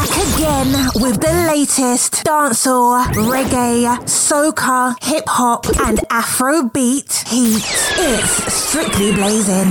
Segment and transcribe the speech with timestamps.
[0.00, 7.62] back again with the latest dancehall, reggae, soca, hip hop, and Afro beat heat.
[7.98, 9.70] It's strictly blazing.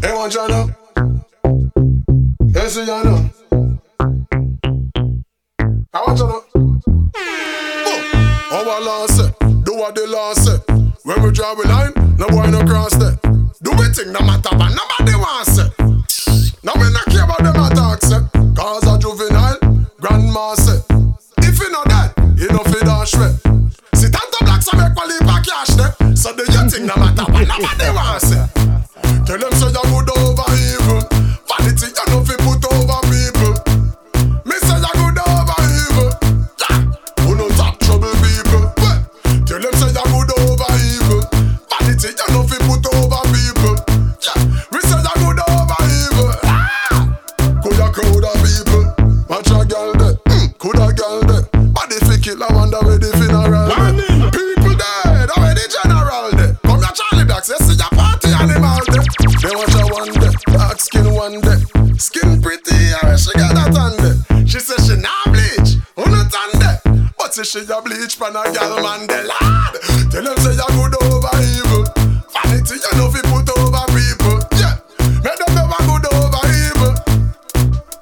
[0.00, 0.76] Hey, one Jana.
[2.54, 3.30] Hey, Suyana.
[3.50, 4.18] Oh, oh,
[5.92, 6.44] I want you
[8.50, 9.18] Oh, our lance,
[9.64, 10.48] do what the lance.
[11.02, 13.18] When we draw a line, no boy no cross there.
[13.62, 15.72] Do we think no matter, what nobody wants it.
[16.62, 17.07] Now we not
[17.44, 18.20] how a talk say.
[18.54, 19.58] Cause a juvenile,
[20.00, 20.80] grandma say.
[21.38, 23.47] If you know that, you know fi dash me.
[68.28, 69.38] and a gal Mandela.
[70.10, 71.84] Tell them say you good over evil.
[72.28, 74.36] Vanity you know fi put over people.
[74.60, 74.76] Yeah,
[75.24, 76.92] make them never good over evil.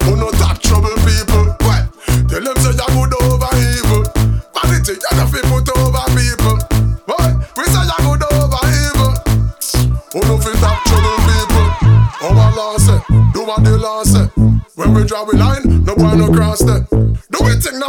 [0.02, 1.54] Who no that trouble people?
[1.62, 1.86] What?
[2.27, 4.02] Tell them say you good over evil.
[4.50, 6.58] Vanity you know fi put over people.
[7.06, 7.30] Why?
[7.54, 9.12] We say you good over evil.
[10.10, 11.66] Who no fi that trouble people?
[12.27, 12.98] Our law say,
[13.32, 14.27] do what the law say.
[14.74, 16.82] When we draw a line, no boy no cross it.
[17.30, 17.86] Do we think no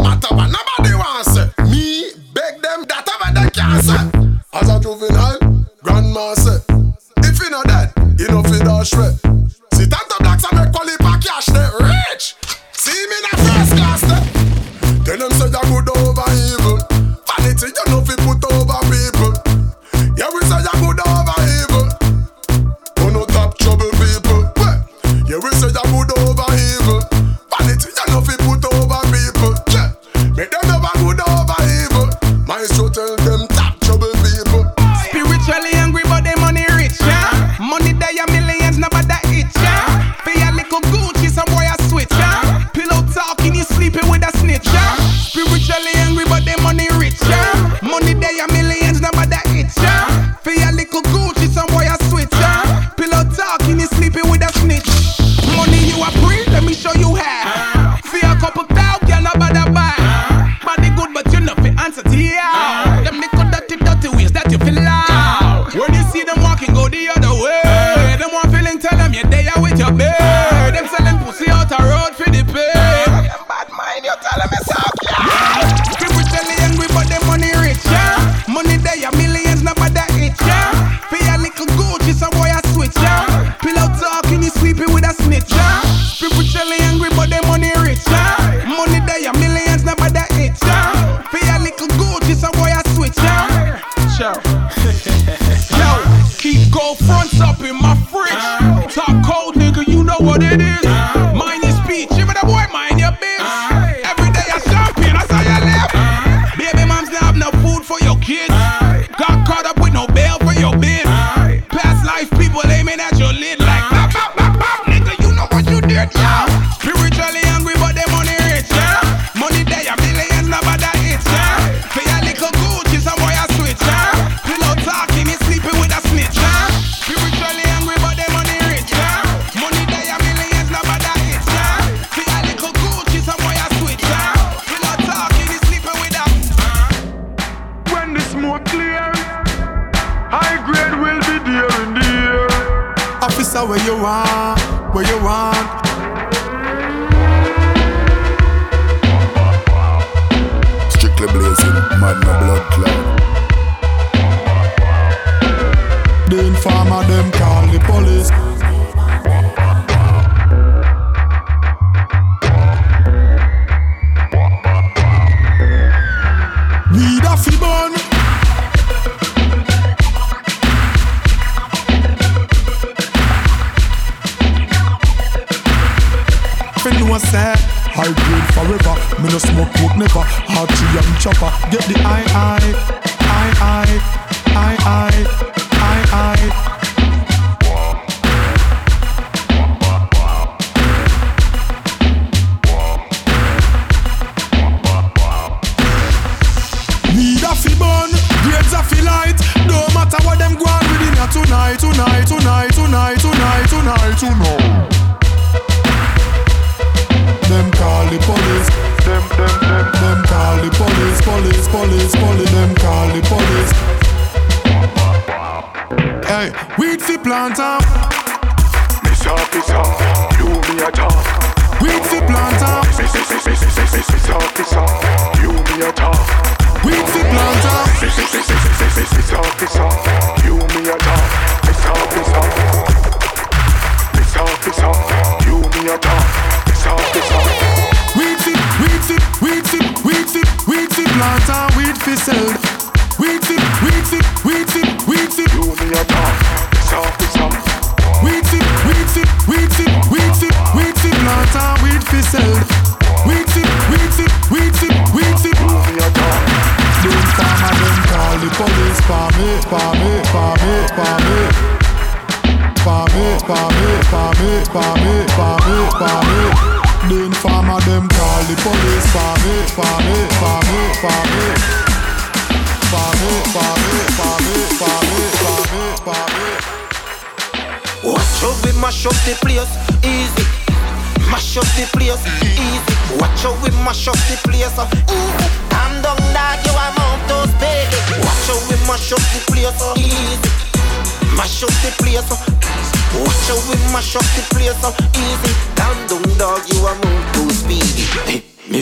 [181.20, 181.52] chopper.
[181.72, 182.97] Get the eye eye.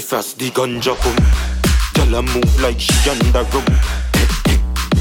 [0.05, 1.17] Fast the ganja come.
[1.97, 2.93] Tell her move like she.
[3.01, 4.59] Hey, hey,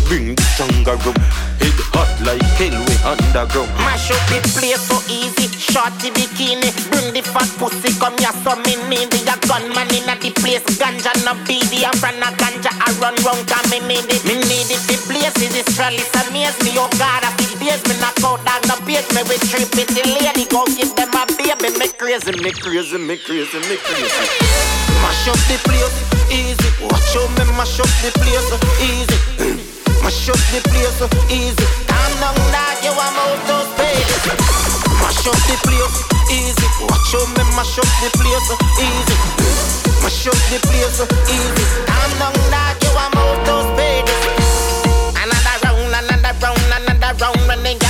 [0.09, 1.13] bring the stronger rum.
[1.61, 3.69] Head hot like hell we underground.
[3.85, 5.53] Mash up the place so easy.
[5.61, 7.93] Shorty bikini, bring the fat pussy.
[8.01, 9.29] Come here, so me need it.
[9.29, 10.65] A gunman in the place.
[10.81, 11.85] Ganja no BD.
[11.85, 12.73] I'm from a ganja.
[12.73, 14.25] I run round, cause me need it.
[14.25, 14.81] Me need it.
[14.89, 16.81] The place is trellis amaze me.
[16.81, 17.85] Oh God, I feel days.
[17.85, 19.05] Me knock out down the base.
[19.13, 20.49] Me with three pretty lady.
[20.49, 21.77] Go give them a baby.
[21.77, 24.84] Me crazy, me crazy, me crazy, me crazy.
[25.05, 25.97] Mash up the place,
[26.33, 26.69] easy.
[26.81, 28.49] Watch out, me mash up the place,
[28.81, 29.19] easy.
[30.03, 31.67] Mash up the place, easy.
[31.85, 33.69] Calm down, dog, you want out those.
[35.01, 35.97] Mash up the place,
[36.33, 36.69] easy.
[36.89, 38.49] Watch out, me mash up the place,
[38.81, 39.17] easy.
[40.03, 41.65] Mash up the place, easy.
[41.85, 43.69] Calm down, dog, you want out those.
[45.21, 47.45] Another round, another round, another round.
[47.49, 47.84] When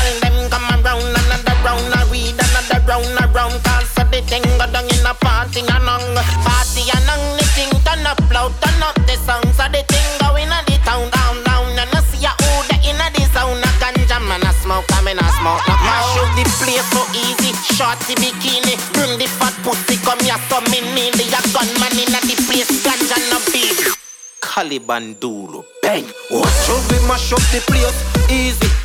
[4.74, 6.02] down in a party and on,
[6.42, 7.22] party and on.
[7.38, 9.46] The thing turn up loud, turn up the sound.
[9.54, 11.70] So the thing going on the town, down, down.
[11.78, 13.62] And I see oh, a who the inna the sound.
[13.62, 15.62] A ganja man a smoke, I mean a smoke.
[15.70, 17.54] No mash up the place so easy.
[17.78, 22.18] Shorty bikini, bring the fat pussy, come here so me need the a gunman inna
[22.26, 22.74] the place.
[22.82, 23.78] Ganja no beat.
[24.42, 26.04] Caliban Dulu, bang.
[26.30, 27.98] Watch out we mash up the place,
[28.28, 28.83] easy.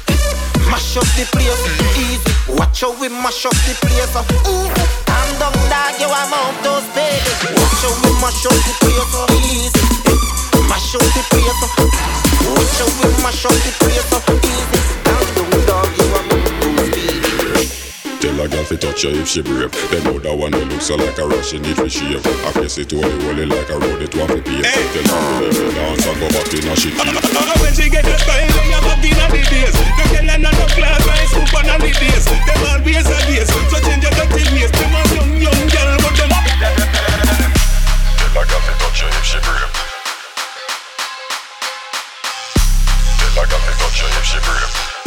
[0.69, 1.63] Mash up the place,
[1.97, 2.21] easy.
[2.53, 4.85] Watch out we mash up the place, uh, easy.
[5.05, 7.31] Calm down, dog, you mount those baby.
[7.57, 9.83] Watch out we mash up the place, uh, easy.
[10.69, 11.69] Mash up the place, uh,
[12.53, 14.79] watch out we mash up the place, uh, easy.
[15.03, 15.48] Calm down,
[18.39, 19.69] a girl fi touch her if she brave.
[19.91, 22.23] Them know that one that looks so like a rush, she shave.
[22.23, 24.63] I face it holy holy like a road, it want fi pay.
[24.63, 26.95] Tell her to dance and go back in a shit.
[27.59, 29.75] When she get a style, they are back in the days.
[29.75, 32.31] The girl and no class, I scoop on the days.
[32.31, 34.71] Them always a days, so change your dirty ways.
[34.71, 36.39] Them a young, young girl, but them Tell
[38.39, 39.67] a girl fi touch her if she brave.
[43.19, 44.98] Tell a girl fi touch her if she brave.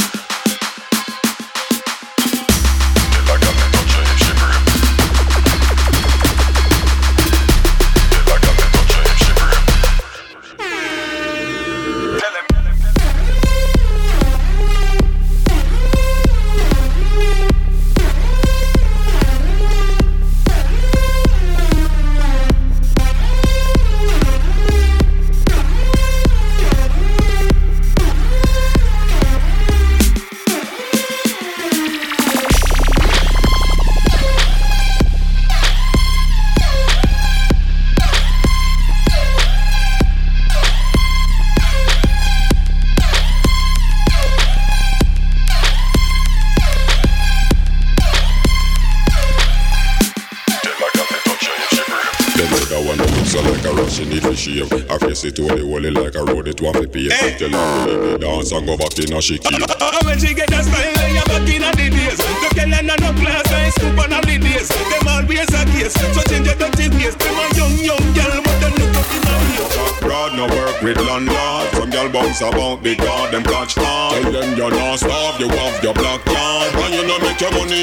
[58.77, 59.55] Go back in a she key.
[59.55, 62.17] Uh, uh, uh, when she get a style, they are back in the days.
[62.17, 64.69] The girl and no class, I scoop on the days.
[64.69, 67.17] Them always a case, so change your dirty ways.
[67.17, 70.01] Them a young, young girl, but them look up in the ears.
[70.01, 71.69] Broad no work with landlord.
[71.77, 74.13] Some girl bounce about because them catch on.
[74.13, 76.25] Tell them you're not starved, you have your black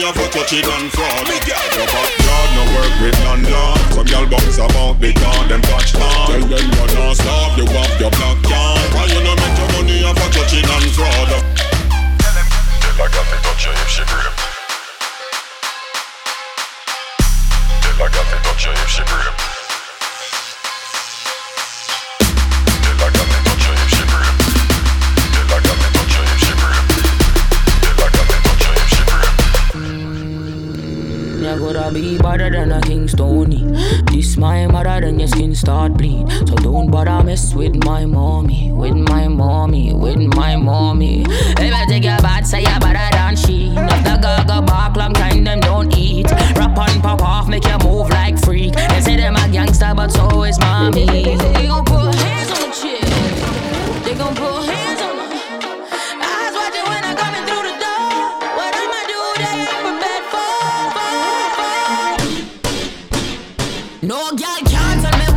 [0.10, 1.28] money a touch it and fraud.
[1.30, 1.70] Me girl.
[1.78, 3.78] Your backyard no work with landlord.
[3.94, 6.26] Some girl bounce about because them touch down.
[6.26, 8.90] Tell them you don't stop, you have your black card.
[8.98, 11.30] Why you no make your money off of touching and fraud?
[11.30, 12.48] Tell them,
[12.82, 14.34] tell her got me touch her if she grip.
[17.86, 19.49] Tell her got me touch her if she grip.
[32.02, 33.64] Be better than a King Stony.
[34.12, 36.30] This my mother, then your skin start bleed.
[36.48, 41.26] So don't bother mess with my mommy, with my mommy, with my mommy.
[41.28, 43.70] If I take your bad, say you better than she.
[43.70, 46.30] If the gaga bark long time, them don't eat.
[46.56, 48.74] Rap on pop off, make you move like freak.
[48.74, 51.06] They say them a gangster, but so is mommy.
[51.06, 54.04] They gon' put hands on the chick.
[54.04, 54.79] They gon' put hands
[64.40, 65.29] Y'all can't tell me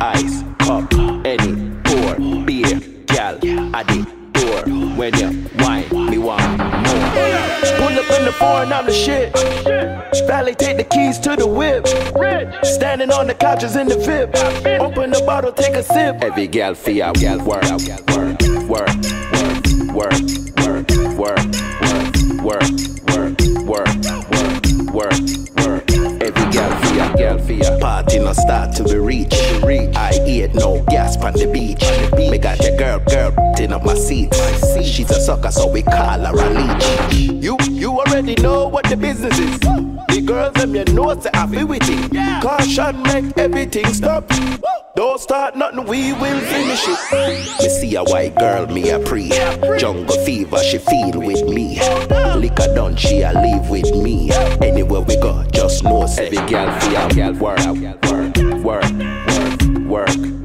[0.00, 0.92] ice, cup,
[1.24, 3.38] any, pour, beer, gal,
[3.74, 4.62] addy, door.
[4.96, 6.66] When you wine, me want more.
[7.76, 9.32] Pull up in the foreign, I'm the shit.
[10.26, 11.86] Valley, take the keys to the whip.
[12.64, 14.34] Standing on the couches in the VIP.
[14.80, 16.16] Open the bottle, take a sip.
[16.22, 19.26] Every gal, feel gal, work, work, work, work
[19.96, 20.12] work,
[20.62, 21.40] work, work, work,
[21.80, 22.75] work, work,
[30.56, 31.82] no gas on the beach.
[32.16, 34.34] Me got your girl, girl, in up my seat.
[34.34, 37.30] See she's a sucker, so we call her a leech.
[37.42, 39.58] You, you already know what the business is.
[39.60, 42.42] The girls them you know say feel with it.
[42.42, 44.28] Caution make everything stop.
[44.96, 47.60] Don't start nothing, we will finish it.
[47.60, 49.28] Me see a white girl, me a pre.
[49.78, 51.78] Jungle fever, she feel with me.
[52.34, 54.30] Liquor done, she a leave with me.
[54.62, 57.58] Anywhere we go, just know every girl feel girl work,
[58.06, 58.90] work, work,
[59.84, 60.35] work, work,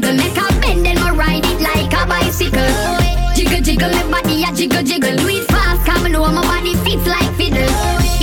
[0.00, 3.34] jiggle, make a bend and I ride it like a bicycle.
[3.34, 5.16] Jiggle, jiggle, my body a jiggle, jiggle.
[5.16, 7.68] Do it fast, come know my body fits like fiddle.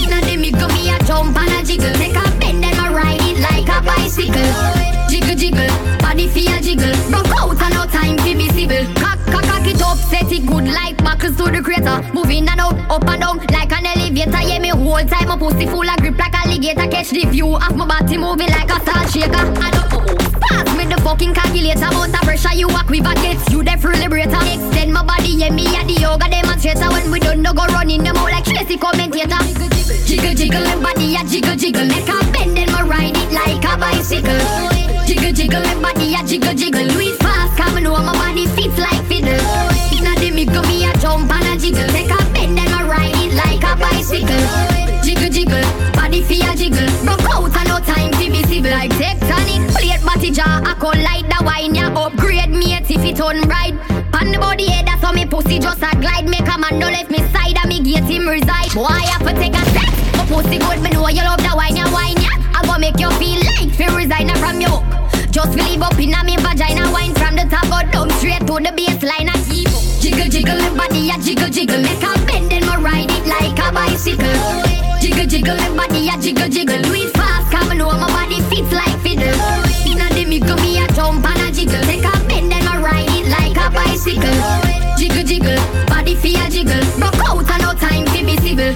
[0.01, 3.21] Inna the go me a jump and a jiggle, make a bend and I ride
[3.21, 4.51] it like a bicycle.
[5.09, 5.69] Jiggle, jiggle,
[5.99, 6.95] body feel jiggle.
[7.11, 8.85] Broke out and no time to be civil.
[8.95, 12.01] Cock, cock, cock it up, set it good like buckles to the crater.
[12.13, 14.41] Moving and out, up and down like an elevator.
[14.41, 16.87] Yeah, me whole time a pussy full of grip like alligator.
[16.89, 19.45] Catch the view of my body moving like a salt shaker.
[19.61, 21.85] I don't Pass with the fucking calculator.
[21.85, 24.37] Amount of pressure you walk with gets you the free liberator.
[24.45, 26.89] Extend my body, yeah, me at the yoga demonstrator.
[26.89, 29.41] When we done, no go running them out like Tracy commentator.
[30.05, 31.85] Jiggle, jiggle, my body, a jiggle, jiggle.
[31.85, 35.05] Make a bend and my ride it like a bicycle.
[35.05, 36.87] Jiggle, jiggle, my body, a jiggle, jiggle.
[36.87, 37.17] Do it
[46.27, 47.05] body feel jiggle.
[47.05, 49.67] Broke out and no time to be civil like tectonic.
[49.75, 53.75] Plate body I call light the wine, ya upgrade me if it on right.
[54.11, 56.27] Pan the body head, that's how me pussy just a glide.
[56.27, 58.73] Make a man no left me side, and me get him reside.
[58.73, 59.91] Boy, I have to take a step.
[60.17, 62.31] My pussy good, me know you love the wine, ya wine, ya.
[62.55, 64.81] I go make you feel like feel resign from your
[65.31, 68.55] Just believe up in a me vagina, wine from the top, go down straight to
[68.59, 69.69] the baseline, and keep
[70.01, 71.81] Jiggle, jiggle, my body, ya jiggle, jiggle.
[71.81, 72.46] Make a bend
[73.97, 75.01] bicycle.
[75.01, 76.81] Jiggle, jiggle, my body, ya jiggle, jiggle.
[76.83, 79.33] Do it fast, come know my body fits like fiddle.
[79.89, 81.81] Inna the middle, me a jump and a jiggle.
[81.81, 84.37] Take a bend and my ride it like a bicycle.
[84.97, 86.83] Jiggle, jiggle, body feel jiggle.
[86.99, 88.73] Broke out and no time to be civil.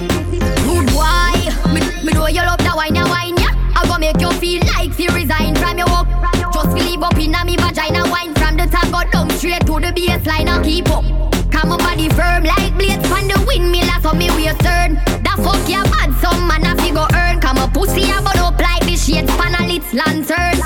[0.66, 1.38] Good boy,
[1.70, 3.50] me, me know you love the wine, ya wine, ya.
[3.78, 6.08] I go make you feel like you resign from your work.
[6.52, 9.94] Just believe up inna me vagina, wine from the top, go down straight to the
[9.94, 11.04] baseline and keep up.
[11.52, 15.11] Come on body firm like blades from the windmill, so me waist turn.
[15.44, 17.40] Fuck ya bad, some man a figure earn.
[17.40, 20.58] Come on pussy a burn up like the shades pan a lit lantern.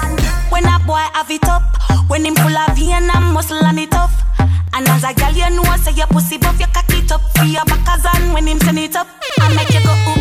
[0.50, 1.64] When a boy have it up,
[2.08, 4.14] when him full of vein and muscle and it tough.
[4.74, 7.44] And as a gal you know say your pussy buff, you cock it up for
[7.44, 9.08] your backers and when him send it up,
[9.40, 10.15] I make you go ooh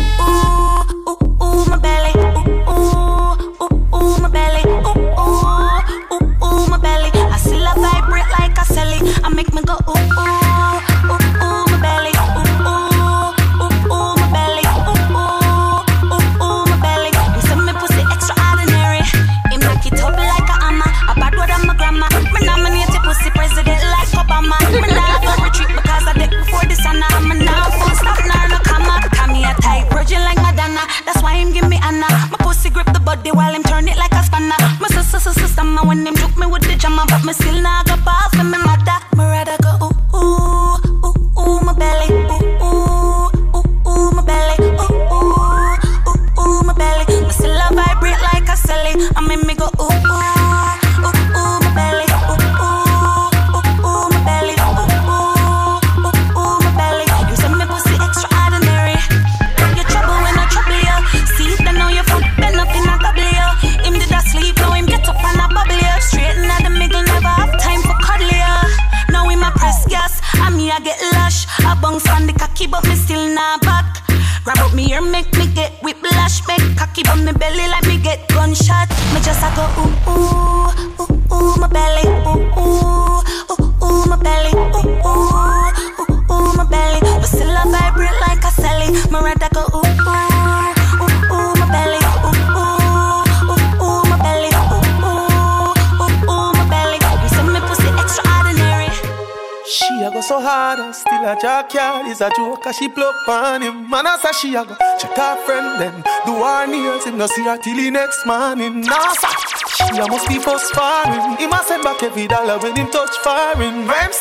[102.16, 103.90] is a joke cause she blow on him.
[103.90, 106.02] Man I say she a go check her friend then.
[106.24, 108.80] Do her nails Him no see her till the next morning.
[108.80, 109.28] Nah sir,
[109.76, 113.16] she a must be for sparring Him a send back every dollar when him touch
[113.18, 113.86] foreign.
[113.86, 114.12] Rhyme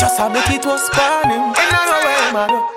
[0.00, 2.76] just a make it was sparring And I know a do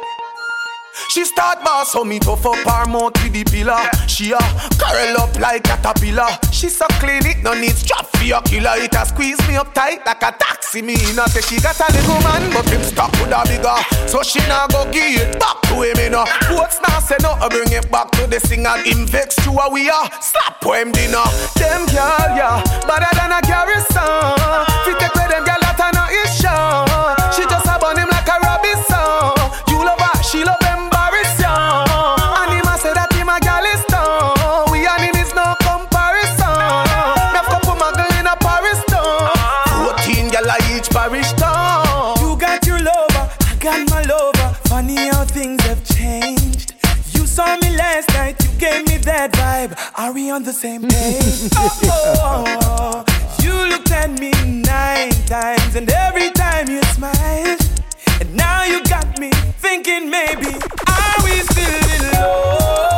[1.10, 3.80] she start boss so me tough up her mouth with the pillar.
[4.20, 4.38] She a
[4.76, 6.28] curl up like caterpillar.
[6.52, 8.76] She so clean it no need strap for your killer.
[8.76, 10.82] It a squeeze me up tight like a taxi.
[10.82, 13.80] Me not say she got a little man, but him stuck with a bigger.
[14.12, 16.26] So she nah go give it back to him, you know.
[16.52, 18.76] What's now say no, I bring it back to the singer.
[18.84, 21.24] Him vex to a we are slap him dinner.
[21.56, 24.36] Them girl, yeah, better than a garrison.
[24.84, 26.89] Fi take with them girl that I know is sure.
[49.70, 49.92] Vibe.
[49.98, 51.50] Are we on the same page?
[51.56, 53.44] oh, oh, oh.
[53.44, 57.60] You looked at me nine times, and every time you smiled.
[58.22, 60.54] And now you got me thinking maybe,
[60.88, 62.89] are we still in love?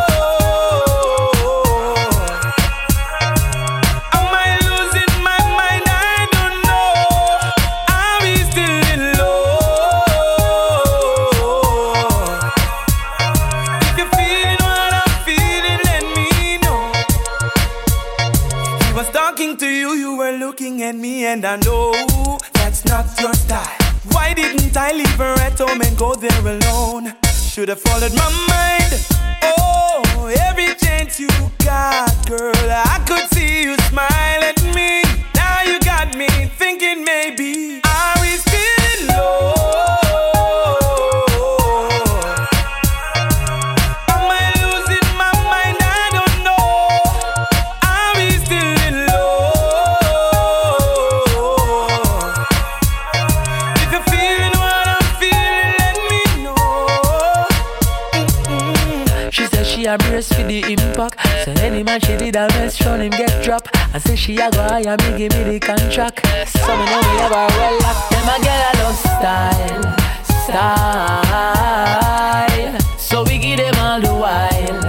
[26.22, 27.14] There alone?
[27.34, 28.94] Should've followed my mind.
[29.58, 31.28] Oh, every chance you
[31.66, 33.81] got, girl, I could see you
[61.92, 63.68] Man she did a mess, from him get drop.
[63.94, 66.26] I say she a go hire me, give me the contract.
[66.48, 68.10] So me know me have her well locked.
[68.12, 69.84] Them a get a love style,
[70.46, 71.38] style.
[72.98, 74.82] So we give them all the while,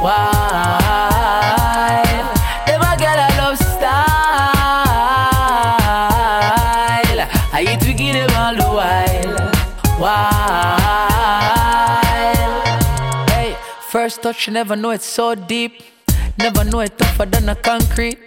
[0.00, 0.32] while.
[2.64, 3.98] Them a get a love style.
[7.52, 9.38] I eat we give them all the while,
[10.00, 10.38] while.
[13.28, 13.52] Hey,
[13.90, 15.82] first touch, you never know it's so deep.
[16.38, 18.18] Never know it tougher than a concrete.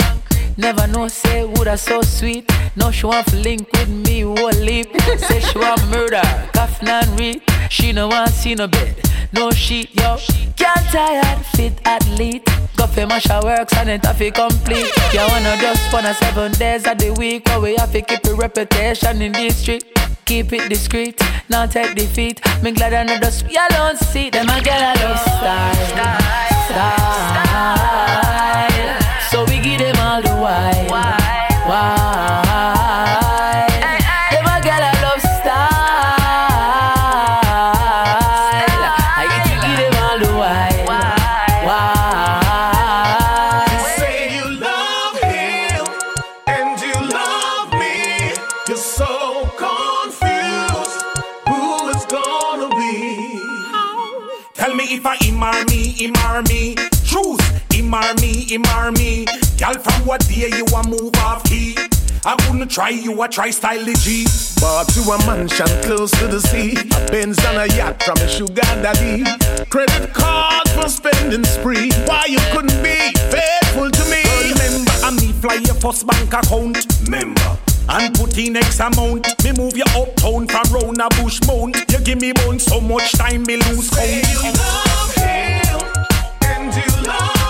[0.57, 2.49] Never know, say, woulda so sweet.
[2.75, 4.87] No, she want to link with me, whole leap.
[5.17, 6.21] say she want murder,
[6.53, 7.41] coffin and read.
[7.69, 8.95] She no want see no bed,
[9.31, 10.17] no sheet, yo.
[10.57, 12.45] Can't tired, fit athlete.
[12.75, 14.91] Go for my shower works and it have to complete.
[15.13, 18.33] You wanna just wanna seven days of the week, but we have to keep a
[18.35, 19.85] reputation in this street.
[20.25, 21.19] Keep it discreet,
[21.49, 22.41] not take defeat.
[22.61, 24.49] Me glad I know just we alone see them.
[24.49, 27.89] I get a love style, style.
[29.29, 32.43] So we give them all the while, while.
[34.31, 35.59] Them a get a love style.
[39.19, 40.79] I get to give them all the while,
[41.67, 42.39] while.
[43.71, 45.83] You say you love him
[46.47, 47.95] and you love me.
[48.67, 49.09] You're so
[49.57, 49.70] confused.
[54.91, 56.75] If I him or me, him or me.
[57.05, 57.39] Truth,
[57.71, 59.25] him or me, him or me.
[59.57, 61.75] Girl, from what day you a move off key?
[62.25, 64.25] I wouldn't try you, I try style the G.
[64.59, 66.73] Bought to a mansion close to the sea.
[66.75, 69.23] A Benz and a yacht from a sugar daddy.
[69.69, 71.91] Credit card for spending spree.
[72.05, 74.23] Why you couldn't be faithful to me?
[74.51, 77.09] Remember, I me fly your first bank account.
[77.09, 77.70] Member.
[77.93, 79.27] And put in X amount.
[79.43, 81.75] Me move you uptown from round a bush mount.
[81.91, 84.07] You give me bone so much time, me lose count.
[84.07, 85.81] Say you love him
[86.41, 87.40] and you love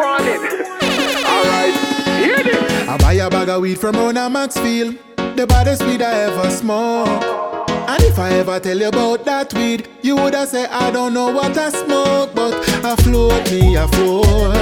[0.00, 0.64] Better warning.
[1.26, 1.74] Alright,
[2.24, 2.88] hear this.
[2.88, 4.96] I buy a bag of weed from Rona Maxfield,
[5.36, 7.70] the baddest weed I ever smoked.
[7.70, 11.30] And if I ever tell you about that weed, you woulda say I don't know
[11.30, 14.56] what I smoke, but I float me, I float.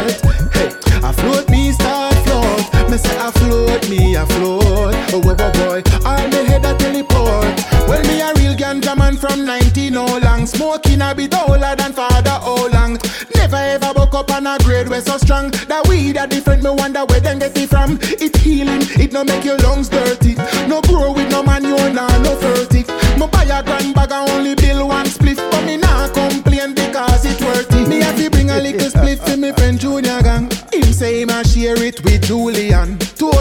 [0.55, 0.71] Hey,
[1.03, 2.91] I float me, start float.
[2.91, 4.95] Me say I float me, I float.
[5.13, 7.68] Oh, boy, boy, boy, all me head a teleport.
[7.89, 11.95] Well, me a real ganja man from 19 oh long, smoking a bit older than
[11.95, 12.99] father oh long.
[13.35, 15.51] Never ever woke up on a grade where so strong.
[15.73, 17.99] That weed a different, me wonder where them get it from.
[18.03, 20.35] It healing, it no make your lungs dirty.
[20.69, 22.89] No grow with no man, you nah no furtive.
[23.17, 27.41] Me buy a grand bag only bill one spliff, but me nah complain because it
[27.41, 27.89] worth it.
[27.89, 30.51] Me have to bring a little spliff to me friend Junior gang.
[30.75, 32.68] Him say him a share it with Julian.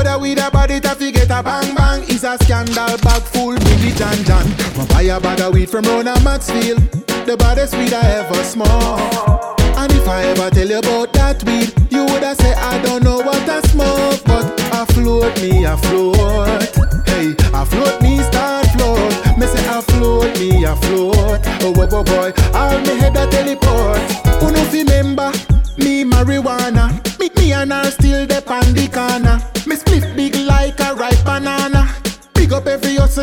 [0.08, 2.04] Two other weed about it, I get a bang bang.
[2.04, 4.48] Is a scandal bag full with the Jan Jan.
[4.78, 6.80] Me buy a bag of weed from Rona Maxfield,
[7.26, 9.60] the baddest weed I ever smoked.
[9.76, 13.18] And if I ever tell you about that weed, you woulda say I don't know
[13.18, 16.64] what I smoke, but I float me, I float.
[17.10, 19.38] Hey, I float me, start float.
[19.38, 21.42] Me say I float me, I float.
[21.64, 23.67] Oh, boy, boy, boy, all me head a teleport.
[23.67, 23.67] Who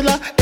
[0.07, 0.34] every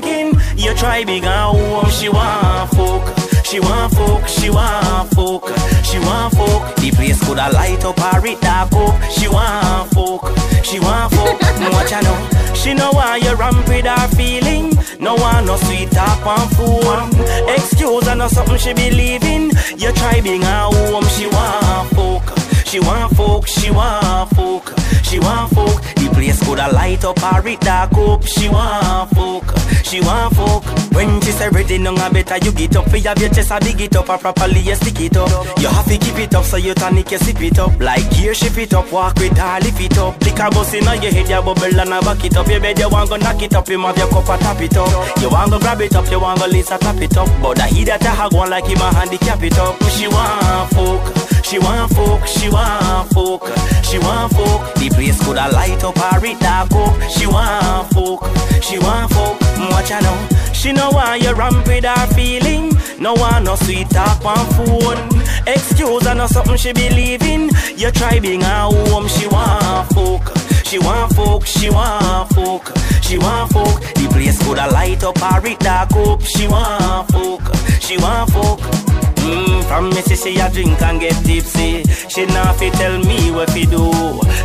[0.00, 1.90] drinking, you try big and home.
[1.90, 3.16] She want fuck.
[3.44, 5.46] She want fuck, she want fuck,
[5.84, 6.76] she want fuck.
[6.76, 9.00] The place coulda light up or it dark up.
[9.10, 11.40] She want fuck, she want fuck.
[11.72, 12.54] Watch her know.
[12.54, 14.72] She know why you ramp with her feeling.
[14.98, 17.10] No one no sweet talk on phone.
[17.54, 19.52] Excuse her no something she believe in.
[19.78, 21.04] You try being her home.
[21.04, 22.36] She want fuck.
[22.66, 25.82] She want fuck, she want fuck, she want fuck.
[25.94, 28.24] The place coulda light up or it dark up.
[28.26, 29.46] She want fuck,
[29.86, 30.64] she want fuck.
[30.92, 32.90] When she say ready, no a better you get up.
[32.90, 35.30] For have your chest a big it up and properly you stick it up.
[35.60, 37.78] You have to keep it up so you tonic you sip it up.
[37.78, 40.20] Like gear ship it up, walk with her, lift it up.
[40.22, 42.48] Lick a bus inna your head, you bubble and a back it up.
[42.48, 44.76] You bed you want go knock it up, him have your cup and tap it
[44.76, 45.20] up.
[45.20, 47.28] You want go grab it up, you want go Lisa tap it up.
[47.40, 49.80] But the heat that you have one like him a handicap it up.
[49.90, 51.26] She want fuck.
[51.46, 53.46] She want fuck, she want fuck,
[53.84, 54.74] she want fuck.
[54.74, 57.08] The place coulda light up or it dark up.
[57.08, 59.45] She want fuck, she want fuck.
[59.58, 60.28] Watch her now.
[60.52, 62.72] She know why you ramp with her feeling.
[62.98, 65.22] No one no sweet talk on phone.
[65.46, 67.50] Excuse her no something she believe in.
[67.76, 69.08] You try being her home.
[69.08, 70.36] She want fuck.
[70.66, 73.80] She want fuck, she want fuck, she want fuck.
[73.94, 76.20] The place coulda light up or it dark up.
[76.22, 78.85] She want fuck, she want fuck.
[79.26, 81.82] Mm, from me see she a drink and get tipsy.
[82.08, 83.90] She not fi tell me what fi do.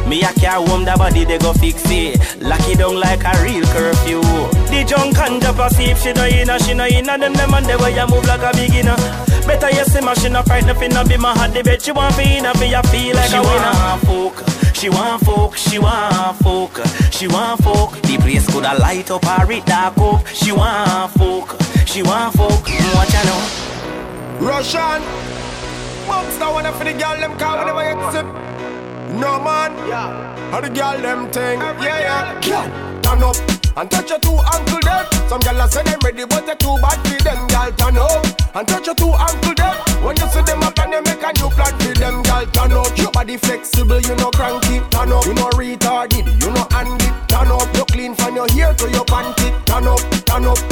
[0.09, 2.17] Me a care home the body they go fix it.
[2.41, 4.21] Lock it down like a real curfew.
[4.73, 7.17] The junk and drop a see she no inna She no inna.
[7.17, 8.97] Them them and they way you move like a beginner.
[9.45, 11.91] Better you see my she no frightened fi no be my hot the bed She
[11.91, 13.73] want fi inna fi a feel like She a winner.
[13.73, 19.09] want fuck She want fuck, she want fuck She want fuck The place coulda light
[19.11, 20.27] up or it dark up.
[20.27, 22.65] She want fuck, she want fuck
[22.95, 23.70] Watch her now
[24.41, 25.01] Russian.
[26.07, 28.25] Bumps now one for the girl them car whenever you sip.
[29.21, 29.69] No man.
[29.87, 30.49] Yeah.
[30.49, 31.59] How the girl them thing.
[31.59, 32.41] Yeah, yeah.
[32.41, 32.65] Girl,
[33.01, 33.37] turn up
[33.77, 35.05] and touch your two ankle them.
[35.29, 37.47] Some girl say them ready, but they too bad for them.
[37.53, 38.25] Girl, turn up
[38.55, 39.77] and touch your two ankle them.
[40.03, 42.23] When you see them up and they make a new plan for them.
[42.23, 42.97] Girl, turn up.
[42.97, 44.81] Your body flexible, you know cranky.
[44.89, 45.23] Turn up.
[45.27, 47.13] You know retarded, you know handy.
[47.29, 47.69] Turn up.
[47.77, 49.53] You clean from your hair to your panty.
[49.69, 50.70] Turn up, turn up.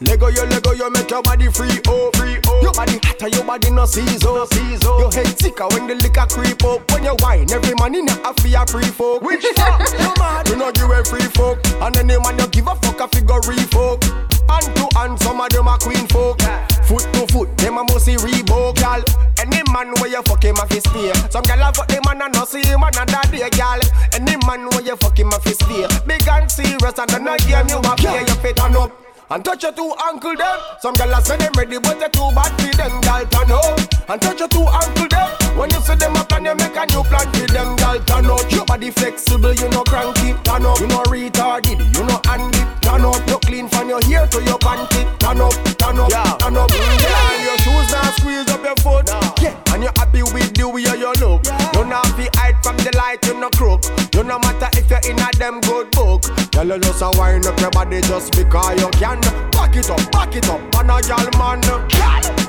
[0.00, 2.60] A girl, Lego you, Lego you, make your body free, oh, free, oh.
[2.62, 4.98] Your body hotter, your body no oh, seize, oh.
[4.98, 6.90] Your head sicker when the liquor creep up.
[6.92, 9.22] When you wine, every man in a fear free folk.
[9.22, 9.80] Which fuck?
[10.00, 10.48] you mad?
[10.48, 13.42] You know give a free folk, and any man you give a fuck a figure
[13.68, 14.04] folk.
[14.48, 16.40] Hand to hand, some of them are queen folk.
[16.88, 19.02] Foot to foot, them a must see Reebok, gal.
[19.38, 21.12] Any man where you fuck him a fist stay.
[21.30, 23.80] Some gal a fuck them and I no see him another day, gal.
[24.14, 25.86] Any man where you fuck him a fist stay.
[26.06, 28.92] Big and serious and then I game you a play, you fit on up.
[29.32, 30.58] And touch your two ankle them.
[30.80, 33.24] Some gal a say them ready, but they too bad for them, gal.
[33.24, 35.56] Turn up and touch your two ankle them.
[35.56, 37.98] When you see them up and you make a new plan for them, gal.
[38.04, 38.52] Turn up.
[38.52, 40.36] Your body flexible, you know cranky.
[40.44, 40.78] Turn up.
[40.80, 42.60] You know retarded, you know handy.
[42.82, 43.26] Turn up.
[43.26, 45.08] You clean from your hair to your panty.
[45.18, 46.36] Turn up, turn up, yeah.
[46.36, 46.70] turn up.
[46.70, 47.32] Yeah.
[47.32, 49.21] And your shoes now squeeze up your foot.
[49.42, 49.58] Yeah.
[49.74, 51.42] And you're happy with the way you look.
[51.74, 53.82] You not fi hide from the light, you no crook.
[54.14, 56.22] You no matter if you're in a them good book.
[56.54, 59.18] Girl, you just a wind up your body just because you can.
[59.50, 61.58] Back it up, back it up, and a girl man.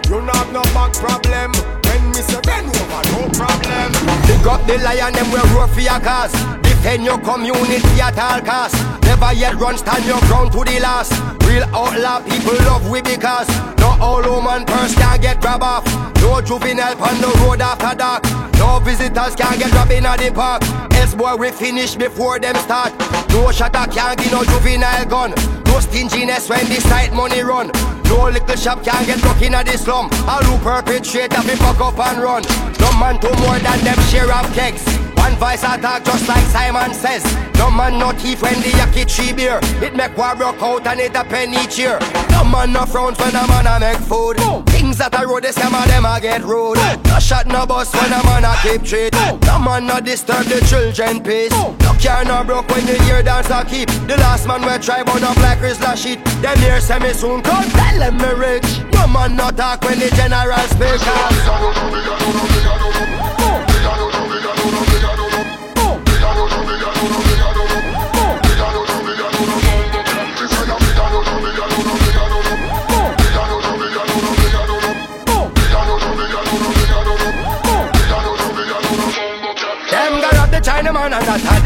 [0.05, 1.57] You not have no back problem.
[1.89, 3.89] When me say bend over, no problem.
[4.29, 6.35] Pick up the lion, them we roar for your cause.
[6.83, 8.75] Defend your community at all costs.
[9.07, 11.15] Never yet run, stand your ground to the last.
[11.47, 13.47] Real outlaw people love we because
[13.79, 15.85] no all woman purse can get grab off.
[16.19, 18.25] No juvenile on the road after dark.
[18.59, 20.61] No visitors can get robbed in the park.
[20.99, 22.91] Else boy we finish before them start.
[23.29, 25.31] No shutter can give no juvenile gun.
[25.63, 27.71] No stinginess when this side money run.
[28.11, 30.09] No little shop can get broke in the slum.
[30.27, 32.43] All who perpetrate have fuck up and run.
[32.81, 34.83] No man do more than them share of kegs.
[35.23, 37.23] One voice attack just like Simon says.
[37.55, 39.59] No man no thief when the yaki tree beer.
[39.81, 41.97] It make war broke out and it a pen each year.
[42.31, 44.35] No man no frowns when a man a make food.
[44.67, 46.77] Things that I road, some of them a get rude.
[47.07, 49.13] No shot no bus when a man a keep treat.
[49.47, 51.55] No man no disturb the children peace.
[51.79, 53.87] No car no broke when the ear dance a keep.
[54.11, 56.19] The last man we try but no black Rizla shit.
[56.43, 58.83] Them here say me soon come tell them me rich.
[58.91, 60.99] No man no talk when the general speak.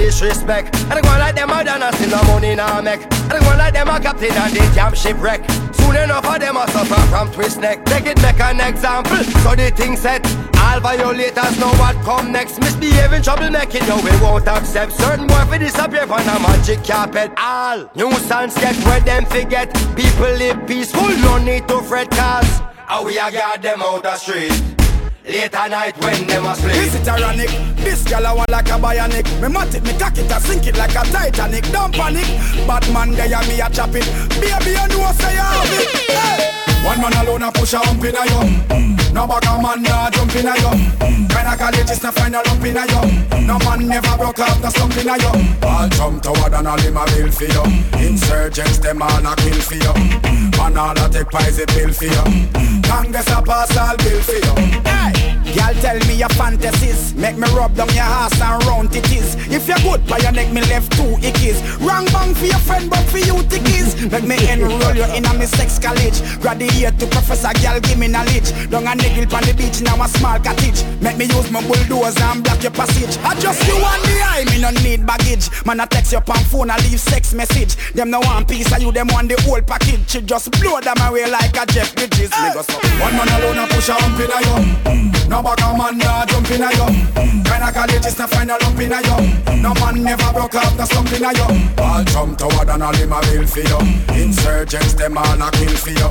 [0.08, 0.74] Disrespect.
[0.90, 3.04] I go like them a done and still no money now make.
[3.30, 5.42] I go like them a captain and the damn shipwreck.
[5.76, 7.86] Soon enough of them a suffer from twist neck.
[7.86, 10.26] Take it make an example, so the thing set.
[10.64, 12.60] All violators know what come next.
[12.60, 14.94] Misbehaving, troublemaking, no we won't accept.
[14.94, 17.32] Certain boy for disappear from a magic carpet.
[17.38, 19.74] All nuisance get where them forget.
[19.96, 22.62] People live peaceful, no need to fret cause.
[22.88, 24.77] How we a got them out the street.
[25.28, 26.76] Late at night when them a sleep.
[26.76, 27.50] Is it ironic?
[27.76, 29.26] This gal I want like a bionic.
[29.42, 31.66] Me mat it, me cock it, I sink it like a Titanic.
[31.72, 32.26] Don't panic.
[32.66, 34.08] Batman there and me a chop it.
[34.40, 35.88] Baby, you know say you have it.
[36.08, 36.86] Hey.
[36.86, 38.97] One man alone a push a hump in a yo.
[39.14, 40.72] No a man nah jump in a yo.
[41.28, 43.02] Kinda college is to find a lump in a yo.
[43.42, 45.32] No man never broke out the slump in a yo.
[45.68, 47.64] All jump toward and all him a bill for you.
[48.00, 49.94] Insurgents them all a kill for you.
[50.58, 52.24] Man all a take pies a bill for you.
[52.84, 54.56] Congress a pass all bill for you.
[54.84, 55.37] Hey.
[55.58, 57.16] Y'all tell me your fantasies.
[57.16, 59.36] Make me rub down your ass and round it is.
[59.50, 62.90] If you're good, by your neck me left two ickies Wrong bang for your friend,
[62.90, 66.22] but for you tickies Make me enroll you in a me sex college.
[66.40, 68.54] Graduate to professor, girl give me knowledge.
[68.70, 70.84] Down a niggle on the beach, now a small cottage.
[71.02, 73.18] Make me use my bulldozer and block your passage.
[73.26, 75.50] I just you on the eye, me no need baggage.
[75.66, 77.76] Man I text you on phone, I leave sex message.
[77.94, 80.08] Them no one piece, of you them want the whole package.
[80.10, 82.30] She just blow them away like a Jeff Bridges.
[82.30, 85.98] Go so One man alone a push a hump in a no bag a man
[85.98, 86.88] nah jump in a yo
[87.48, 89.18] Kinda college is to find a lump in a yo
[89.56, 91.48] No man never broke out the slump in a yo
[91.84, 93.80] All jump toward and all him a bill for you
[94.22, 96.10] Insurgents them all a kill for you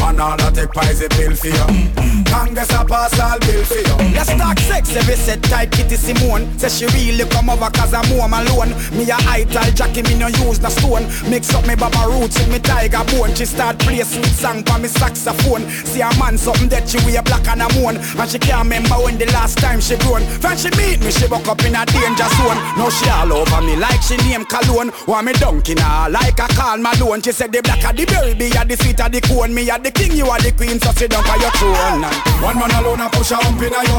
[0.00, 3.78] Man all a take pies a bill for you Congress a pass all bill for
[3.78, 4.96] you Let's talk sex.
[4.96, 8.70] Every set type Kitty Simone Say she really come over cause I'm home alone.
[8.96, 11.04] Me a ital Jackie me no use the stone.
[11.28, 13.34] Mix up me baba roots with me tiger bone.
[13.34, 15.68] She start play sweet song for me saxophone.
[15.84, 17.96] See a man something that she wear black and a moon.
[17.98, 20.24] And she can't remember when the last time she grown.
[20.40, 22.58] When she meet me, she woke up in a danger zone.
[22.80, 24.90] Now she all over me like she name cologne.
[25.06, 27.22] Want me dunking her like a Karl Malone.
[27.22, 29.54] She said the black of the berry, be at the sweet of the cone.
[29.54, 32.02] Me at the king, you are the queen, so sit down for your throne.
[32.42, 33.98] One man alone a push a hump in a yo.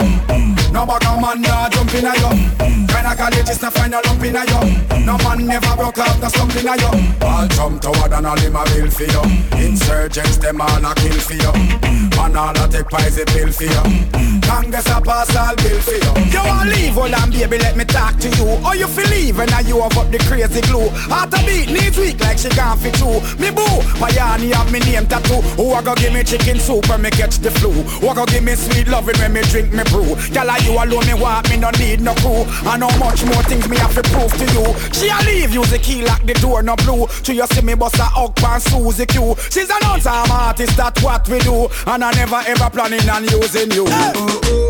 [0.73, 2.75] No bag a man nah jump in a yo.
[3.15, 4.59] Kinda is to find a lump in a yo.
[5.05, 6.91] No man never broke up the slump in a yo.
[7.25, 9.21] All jump toward and all him a bill for you.
[9.57, 12.04] Insurgents them all a kill for you.
[12.25, 14.41] Man all a take pies a bill for you.
[14.41, 16.13] Congress a pass all bill for you.
[16.33, 18.49] You want leave, hold on, baby, let me talk to you.
[18.65, 20.89] Or you feel leave and now you have up the crazy glue.
[21.05, 23.21] Heart a beat, knees weak like she can't fit through.
[23.37, 23.69] Me boo,
[24.01, 25.41] my Payani have me name tattoo.
[25.53, 27.71] Who a go give me chicken soup when me catch the flu?
[28.01, 30.17] Who a go give me sweet loving when me drink me brew?
[30.33, 32.41] Girl, like you alone me want, me no need no crew.
[32.65, 34.65] I know much more things me have to prove to you.
[34.97, 37.05] She a leave, use the key lock the door, no blue.
[37.05, 39.35] To you see me bust a hug pan Suzy Q.
[39.51, 41.67] She's an I'm artist, that's what we do.
[41.87, 43.85] And I never ever planning on using you.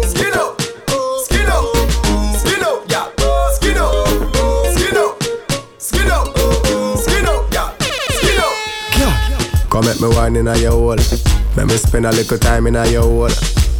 [0.06, 0.62] Skin up,
[1.24, 1.66] skin up,
[2.42, 3.08] skin up, yeah.
[3.56, 4.08] Skin up,
[4.76, 5.24] skin up,
[5.78, 6.38] skin up,
[6.98, 7.72] skin up, yeah.
[8.10, 8.54] Skin up.
[9.00, 9.68] Yeah.
[9.70, 10.96] Come make me wine in a your hole.
[11.56, 13.30] Make me spend a little time in a your hole.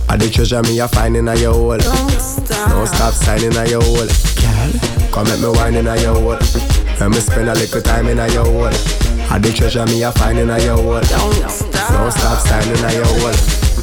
[0.08, 1.78] I the treasure me a find in a your hole.
[1.78, 2.70] Don't stop.
[2.70, 4.06] Don't stop signing a your hole.
[4.06, 6.75] Girl, come make me wine in a your hole.
[7.00, 8.68] Make me spend a little time in a your hole.
[9.30, 11.02] I the treasure me a find in a your hole.
[11.02, 11.92] Don't stop.
[11.92, 13.36] Don't stop signing a your hole.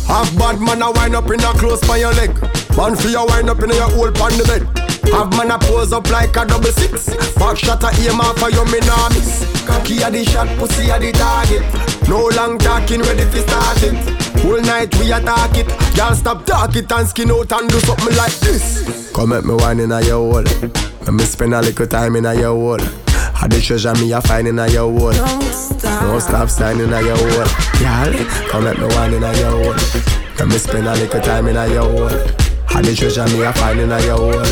[0.08, 2.61] Half bad man a wind up in a close by your leg.
[2.76, 4.64] Man for you wind up in your hole on the bed.
[5.12, 7.10] Have man a pose up like a double six.
[7.36, 9.44] Back shot a aim off for you, me nah miss.
[9.66, 11.62] Cocky a the shot, pussy a the target.
[12.08, 13.94] No long talking, ready to start it.
[14.40, 15.68] Whole night we attack it.
[15.96, 19.12] Y'all stop talk it and skin out and do something like this.
[19.14, 20.42] Come at me wine in a your hole.
[20.42, 22.86] Let me spend a little time in a your hole.
[23.34, 25.12] How the treasure me a find in a your hole.
[25.12, 27.46] Don't stop, Don't stop standing in a your hole.
[27.82, 30.12] Y'all, come at me wine in a your hole.
[30.38, 32.41] Let me spend a little time in a your hole.
[32.72, 34.44] How the treasure me a find in a your hole.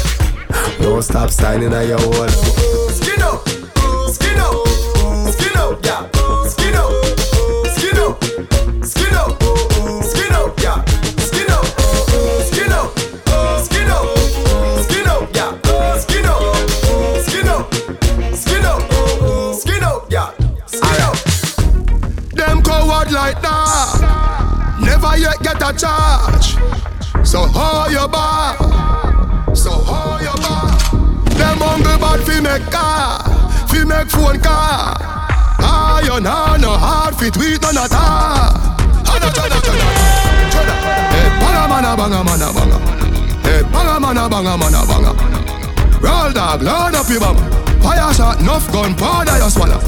[0.78, 2.28] Don't stop standing in a your hole.
[2.92, 3.48] Skin up,
[4.12, 4.68] skin up,
[5.32, 6.04] skin up, yeah.
[6.44, 6.92] Skin up,
[7.72, 8.22] skin up,
[8.84, 9.40] skin up,
[10.04, 10.84] skin up, yeah.
[11.16, 11.64] Skin up,
[12.44, 12.92] skin up,
[13.64, 14.04] skin up,
[14.84, 15.56] skin up, yeah.
[15.96, 16.42] Skin up,
[17.24, 17.72] skin up,
[18.36, 18.80] skin up,
[19.54, 20.30] skin up, yeah.
[20.66, 21.16] Skin up.
[22.34, 26.58] Them coward like that, never yet get a charge.
[27.22, 28.56] So hold your bar,
[29.54, 30.66] so hold your bar.
[31.38, 33.22] Them hungry bad fi make car,
[33.68, 34.96] fi make phone car.
[35.60, 38.50] Iron hand no hard fit with none at all.
[39.06, 39.86] Hana chana chana.
[41.12, 42.78] Hey, eh, banga mana banga mana banga.
[43.46, 45.12] Hey, banga mana banga mana banga.
[46.00, 47.42] Roll dog, load up your mama.
[47.82, 49.78] Fire shot, enough gun, powder you swallow.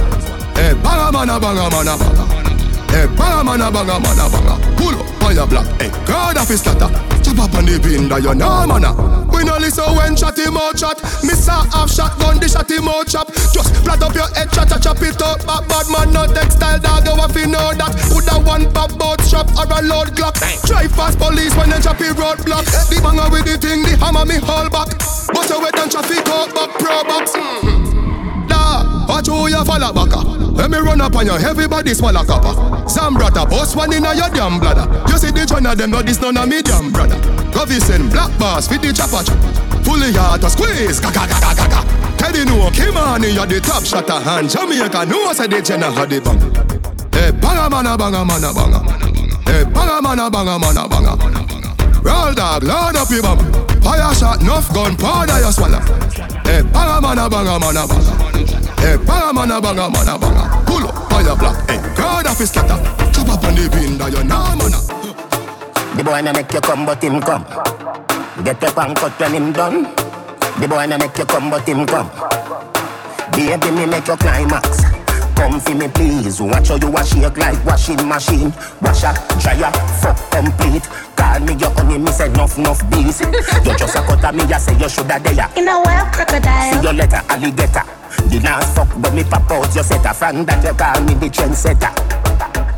[0.55, 2.25] Hey, banga mana banga mana banga.
[2.93, 4.55] Hey, banga mana banga mana banga.
[4.77, 5.67] Pull up on your block.
[5.81, 7.12] Hey, God of his scatter.
[7.33, 8.93] Chop up on the that you know mana.
[8.93, 9.25] Ah.
[9.33, 11.01] We no listen when chat him out chat.
[11.25, 13.33] Miss a half shot gun, the him out chop.
[13.57, 15.41] Just flat up your head, chat, chop it up.
[15.49, 17.09] Back bad man, no textile dog.
[17.09, 17.97] You have to know that.
[18.13, 20.37] Put a one pop boat shop or a load glock.
[20.69, 22.69] Drive fast police when they chop it roadblock.
[22.93, 24.93] The banger with the thing, the hammer me hold back.
[25.33, 27.33] But you wait and traffic out back pro box.
[27.33, 27.92] Da,
[29.13, 30.13] watch who you follow back.
[30.57, 32.57] Let me run up on you, everybody swallow copper.
[32.89, 34.89] Zambrata, boss one in a your damn bladder.
[35.09, 37.21] You see the joint of them, no this none of me damn brother.
[37.53, 39.37] Govison, black bars, fit the chopper chop.
[39.85, 41.81] Fully hard to squeeze, gaga gaga gaga.
[42.17, 44.49] Teddy no, Kim on you the top shotter hand.
[44.49, 46.41] Jamaica no say the jenna had the bang.
[47.13, 48.81] Hey, banga mana banga mana banga.
[49.45, 51.13] Hey, banga mana banga mana banga.
[52.01, 53.39] Roll dog, load up your bum.
[53.83, 55.81] Fire shot, enough gun, powder you swallow.
[56.45, 58.72] Hey, banga mana banga mana banga.
[58.83, 60.45] Hey, banga mana banga mana banga.
[60.67, 61.57] Pull up, fire block.
[61.71, 62.79] Hey, eh, God of his scatter.
[63.15, 64.79] Chop up on the bin that you know mana.
[65.97, 67.45] The boy na make you come, but him come.
[68.43, 69.85] Get up and cut when him done.
[70.59, 72.11] The boy na make you come, but him come.
[73.31, 74.83] Baby, me make you climax.
[75.37, 76.41] Come for me, please.
[76.43, 78.53] Watch how you a shake like washing machine.
[78.83, 79.71] Wash a dryer,
[80.03, 80.83] fuck complete.
[81.15, 83.21] Call me your honey, me say enough, enough bees.
[83.21, 85.49] you just a cut at me, I say you shoulda there.
[85.57, 86.73] In a wild crocodile.
[86.73, 88.02] See your letter, alligator.
[88.31, 91.15] The last fuck when me pop out, you set a fan that you call me
[91.15, 91.93] the trendsetter.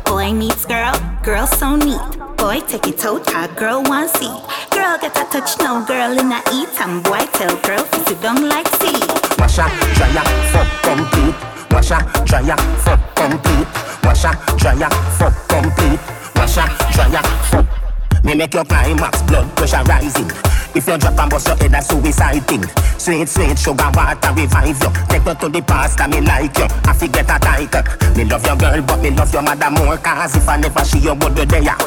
[0.05, 2.01] Boy meets girl, girl so neat.
[2.37, 4.31] Boy take it toe tag, girl want see.
[4.71, 8.21] Girl get a touch now, girl in a eat and boy tell girl fi sit
[8.21, 8.95] down like see.
[9.39, 9.65] Wash a
[9.95, 11.35] dryer, fuck complete.
[11.71, 13.67] Wash a dryer, fuck complete.
[14.03, 15.99] Wash a dryer, fuck complete.
[16.35, 17.84] Wash a dryer, fuck.
[18.25, 20.31] Me make your climax, blood pressure rising.
[20.73, 22.63] If you drop and bust your head, a suicide thing.
[22.97, 24.89] Sweet, sweet sugar water revive you.
[25.07, 26.65] Take you to the past, and me like you.
[26.89, 27.85] I forget a title.
[28.17, 29.97] Me love your girl, but me love your mother more.
[29.97, 31.77] Cause if I never see you, would be there.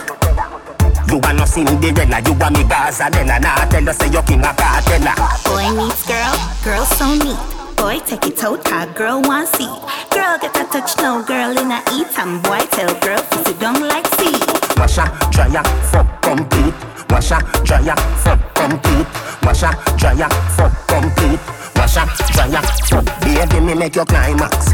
[1.11, 3.41] You are no Cinderella, you are me Gaza Della.
[3.41, 5.19] Nah, tell you say you king of cartella.
[5.43, 7.41] Boy meets girl, girl so neat.
[7.77, 9.67] Boy take it toe tag, girl want see.
[10.15, 13.81] Girl get a touch now, girl in a eat and boy tell girl sit down
[13.89, 14.58] like see.
[14.79, 16.75] Wash a dryer, fuck complete.
[17.11, 19.07] Wash a dryer, fuck complete.
[19.43, 21.41] Wash a dryer, fuck complete.
[21.77, 23.05] Wash a dryer, fuck.
[23.21, 24.73] Baby, me make your climax.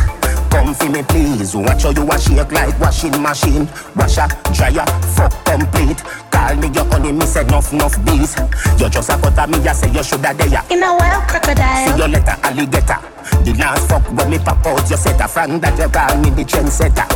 [0.50, 1.56] Come for me, please.
[1.56, 3.68] Watch how you a shake like washing machine.
[3.96, 4.84] Wash a dryer,
[5.16, 6.02] fuck complete.
[6.30, 8.36] Call me your honey, me say enough, enough bees.
[8.78, 10.62] You just a cut at me, I say you shoulda there.
[10.70, 11.88] In a wild crocodile.
[11.88, 12.98] See your letter, alligator.
[13.42, 16.30] The last fuck when me pop out, you set a fan that you call me
[16.30, 17.08] the trendsetter.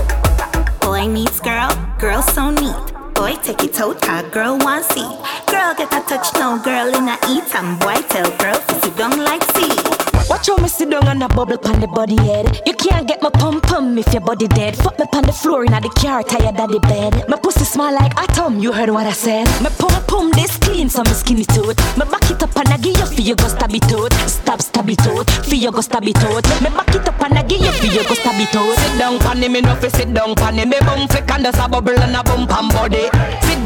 [0.88, 1.68] Boy meets girl,
[1.98, 2.74] girl so neat.
[3.14, 5.06] Boy take it toe tag, girl want see.
[5.52, 9.22] Girl get a touch no girl in a eat and boy tell girl fi don't
[9.22, 9.97] like see.
[10.28, 12.62] Watch how me sit down on a bubble pan the body head.
[12.66, 14.76] You can't get my pum pum if your body dead.
[14.76, 17.24] Fuck me pan the floor in the car, tired of the bed.
[17.28, 19.46] My pussy smell like atom, you heard what I said.
[19.62, 21.78] My pum pum this clean, so me skinny tooth.
[21.96, 24.12] Me back it up and I give you for you go stab it out.
[24.28, 26.44] Stab stab it out, for you go stab it out.
[26.62, 28.76] Me back it up and I give you for you go stab it out.
[28.78, 31.68] Sit down pan me no fi sit down pan me bum fi can just a
[31.68, 33.08] bubble and a bump and body.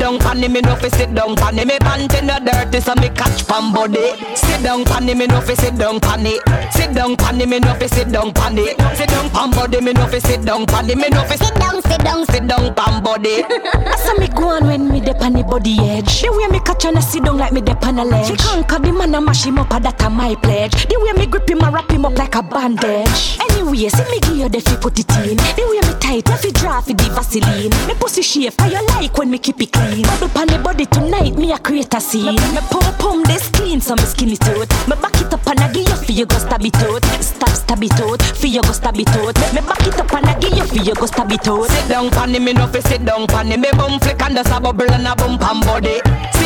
[0.03, 1.65] Down panny, me no fi sit down panny.
[1.65, 4.19] Me pant in dirty, so me catch pan body.
[4.35, 6.41] Sit down panny, me no fi sit down panny.
[6.73, 8.75] Sit down panny, me no fi sit down panny.
[8.97, 10.97] Sit down pan body, me no fi sit down panny.
[10.97, 13.45] Me no fi sit down, sit down, sit down pan body.
[13.47, 16.23] I saw me go on when me dip on the body edge.
[16.23, 18.27] The way me catch and I sit down like me dip on a ledge.
[18.27, 20.89] She conquer the man and mash him up, and that a my pledge.
[20.89, 23.39] The way me grip him and wrap him up like a bandage.
[23.41, 25.37] Anyway, see me give you the fi put it in.
[25.37, 27.71] The way me tight, you fi draw fi the Vaseline.
[27.87, 29.92] Me pussy shape, how you like when me keep it clean.
[30.01, 32.35] Bubble pan the body tonight, me a create a scene.
[32.35, 34.71] Me pum pum this clean, so me skinny tooth.
[34.89, 37.05] Me back it up and I give you fi you go stab it out.
[37.21, 39.37] Stab stab it out, fi you go stab it out.
[39.53, 41.69] Me back it up and I give you fi you go stab it out.
[41.69, 43.59] Sit down panny, me no fi sit down panny.
[43.59, 46.01] Me bum flick and just a bubble and a bump pan body.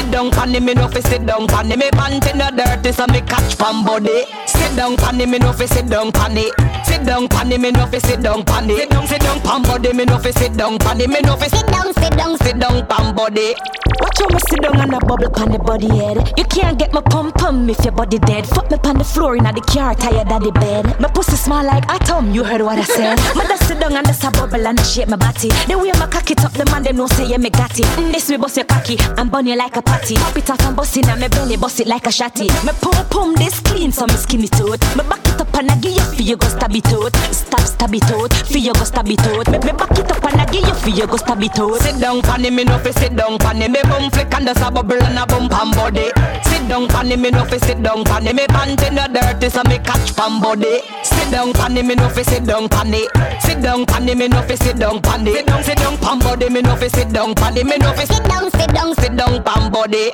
[0.07, 1.77] Sit down panny, me no fi sit down panny.
[1.77, 4.25] Me pant in the dirty, so me catch pan body.
[4.47, 6.49] Sit down panny, me no fi sit down panny.
[6.85, 8.77] Sit down panny, me no fi sit down panny.
[8.77, 11.09] Sit down, sit down pan body, me no fi sit down panny.
[11.09, 13.55] Me no fi sit down, sit down, sit down pan body.
[14.01, 16.33] Watch how me sit down and a bubble pan the body head.
[16.39, 18.47] You can't get my pum pum if your body dead.
[18.47, 20.87] Fuck me pan the floor in the car, tired of the bed.
[21.01, 23.17] My pussy smell like atom, you heard what I said.
[23.37, 25.49] Me just sit down and just a bubble and shape my body.
[25.67, 27.87] The way my cock it up, the man them know say yeah me got it.
[27.99, 30.15] Mm, This we bust your cocky and bun you like a patty.
[30.17, 32.49] Pop it off and bust it and me belly bust it like a shotty.
[32.65, 34.81] Me pum pum this clean so me skinny tooth.
[34.97, 37.15] Me back it up and I give you for you go stab it out.
[37.33, 39.21] Stab stab it out, for you go stab it.
[39.51, 41.57] Me, me back it up and I give you for you go stab it.
[41.57, 43.69] Sit down panny, me no fi sit down panny.
[43.69, 46.11] Me bum flick and just a bubble and a bump pan body.
[46.45, 48.33] Sit down panny, me no fi sit down panny.
[48.33, 50.83] Me pant in the dirty so me catch pan body.
[51.03, 53.07] Sit down panny, me no fi sit down panny.
[53.41, 55.33] Sit down panny, me no fi sit down panny.
[55.33, 57.65] Sit down, sit down pan body, me no fi sit down panny.
[57.65, 59.86] Me no fi sit down, sit down, sit down pan body.
[59.87, 60.13] We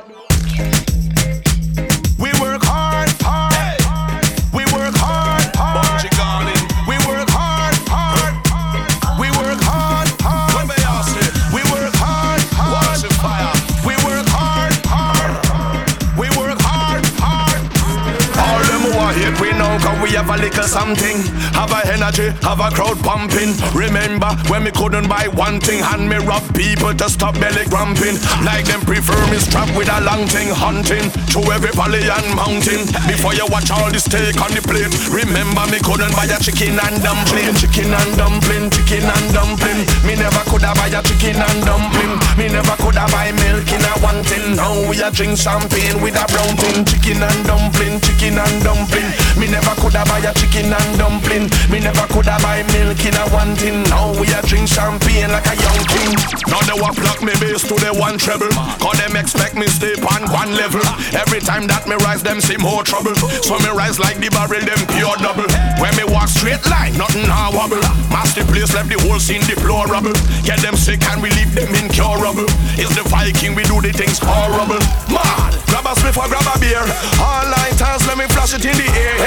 [20.13, 21.17] have a little something.
[21.57, 23.53] Have a energy, have a crowd pumping.
[23.73, 28.17] Remember when me couldn't buy one thing Hand me rob people to stop belly cramping
[28.45, 32.85] Like them prefer me strap with a long thing Hunting through every valley and mountain.
[33.09, 36.77] Before you watch all the steak on the plate Remember me couldn't buy a chicken
[36.77, 37.49] and dumpling.
[37.57, 39.81] Chicken and dumpling, chicken and dumpling.
[40.05, 42.13] Me never coulda buy a chicken and dumpling.
[42.37, 44.53] Me never coulda buy milk in a one tin.
[44.53, 49.09] Now we a drink champagne with a brown tin Chicken and dumpling, chicken and dumpling.
[49.39, 51.49] Me never coulda buy a chicken and dumpling.
[51.69, 55.47] Me never coulda buy milk in a one tin Now we a drink champagne like
[55.47, 56.13] a young king.
[56.47, 58.51] Now they want block me bass to the one treble.
[58.81, 60.83] Cause them expect me stay on one level.
[61.13, 63.15] Every time that me rise them see more trouble.
[63.43, 65.47] So me rise like the barrel them pure double.
[65.79, 67.81] When me walk straight line nothing a wobble.
[68.09, 70.15] Master place left the whole scene deplorable.
[70.43, 72.47] Get them sick and we leave them incurable.
[72.79, 74.81] It's the Viking we do the things horrible.
[75.11, 76.85] Mad Grab a spliff or grab a beer.
[77.17, 79.22] All lighters let me flash it in the air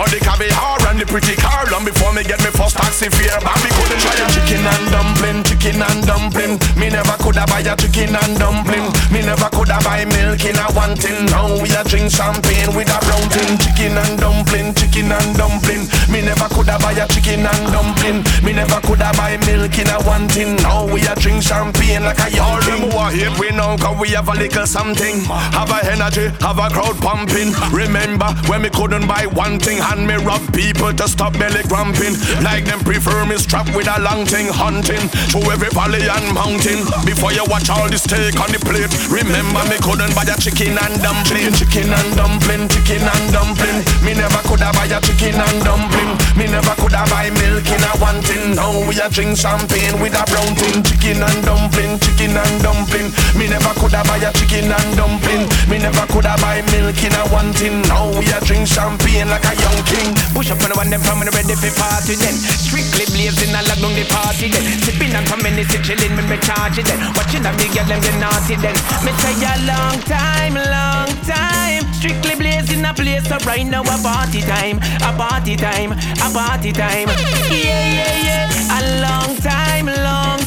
[0.00, 0.79] Before the caviar
[1.10, 4.62] pretty car Long before me get me first taxi fare Bambi couldn't try a chicken
[4.62, 6.56] and dumpling Chicken and dumpling.
[6.80, 8.88] Me never coulda buy a chicken and dumpling.
[9.12, 12.88] Me never coulda buy milk in a one tin Now we a drink champagne with
[12.88, 15.84] a brown tin Chicken and dumpling, chicken and dumpling.
[16.08, 18.24] Me never coulda buy a chicken and dumpling.
[18.40, 22.22] Me never coulda buy milk in a one tin Now we a drink champagne like
[22.24, 25.20] a yard Them who are hate we know cause we have a little something.
[25.28, 27.52] Have a energy, have a crowd pumping.
[27.68, 32.12] Remember when me couldn't buy one thing Hand me rob people to stop belly cramping.
[32.44, 36.84] Like them prefer me strap with a long thing Hunting through every valley and mountain.
[37.08, 40.76] Before you watch all the steak on the plate Remember me couldn't buy a chicken
[40.76, 41.56] and dumpling.
[41.56, 43.80] Chicken and dumpling, chicken and dumpling.
[44.04, 46.12] Me never coulda buy a chicken and dumpling.
[46.36, 50.12] Me never coulda buy milk in a one tin Now we a drink champagne with
[50.12, 50.84] a brown tin.
[50.84, 53.08] Chicken and dumpling, chicken and dumpling.
[53.40, 55.48] Me never coulda buy a chicken and dumpling.
[55.64, 59.48] Me never coulda buy milk in a one tin Now we a drink champagne like
[59.48, 60.12] a young king.
[60.36, 62.34] Push up on the one them from the ready for party then.
[62.34, 64.64] Strictly blazing I lock down the party then.
[64.82, 66.98] Sipping on in, sit chilling, me me charge then.
[67.14, 68.74] Watching the big girl them get naughty then.
[69.06, 71.86] Me say a long time, long time.
[71.94, 76.72] Strictly blazing a place so right now a party time, a party time, a party
[76.72, 77.08] time.
[77.54, 80.39] Yeah yeah yeah, a long time, long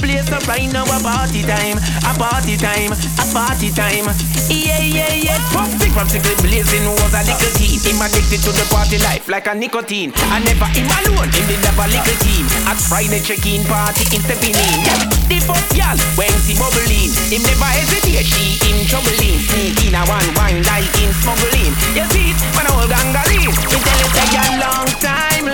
[0.00, 4.08] place so right now a party time, a party time, a party time.
[4.48, 5.38] Yeah yeah yeah.
[5.52, 7.78] Pop stick strictly blazing was a little team.
[7.84, 10.12] Him addicted to the party life like a nicotine.
[10.32, 12.48] I never him alone, did have a little team.
[12.66, 14.80] At Friday check-in party, him stepping in.
[15.28, 18.26] The first y'all when she bubbling, him never hesitate.
[18.26, 21.76] She in troubling, sneak in a one wine like in smuggling.
[21.94, 23.52] You see it when a whole gangarene.
[23.52, 25.46] Me tell say a long time,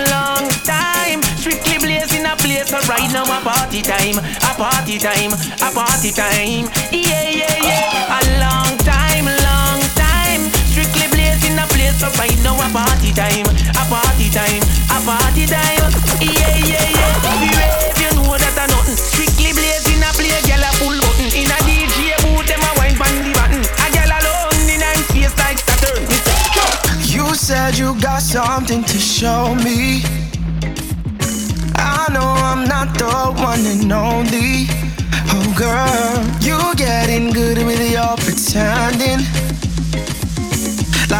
[2.27, 6.65] a place place, so right now a party time, a party time, a party time.
[6.91, 8.17] Yeah, yeah, yeah.
[8.17, 10.41] A long time, long time.
[10.71, 15.45] Strictly blazing a place, so right now a party time, a party time, a party
[15.45, 15.91] time.
[16.23, 17.13] Yeah, yeah, yeah.
[17.23, 18.95] The rave, you know that I nothing.
[18.95, 21.27] Strictly blazing a play, girl a full button.
[21.35, 23.61] In a DJ booth, them a wine pon the button.
[23.63, 26.07] A girl alone in I'm face like Saturn.
[27.03, 30.16] You said you got something to show me.
[32.57, 33.05] I'm not the
[33.43, 34.65] one and only.
[35.29, 39.46] Oh, girl, you are getting good with your pretending.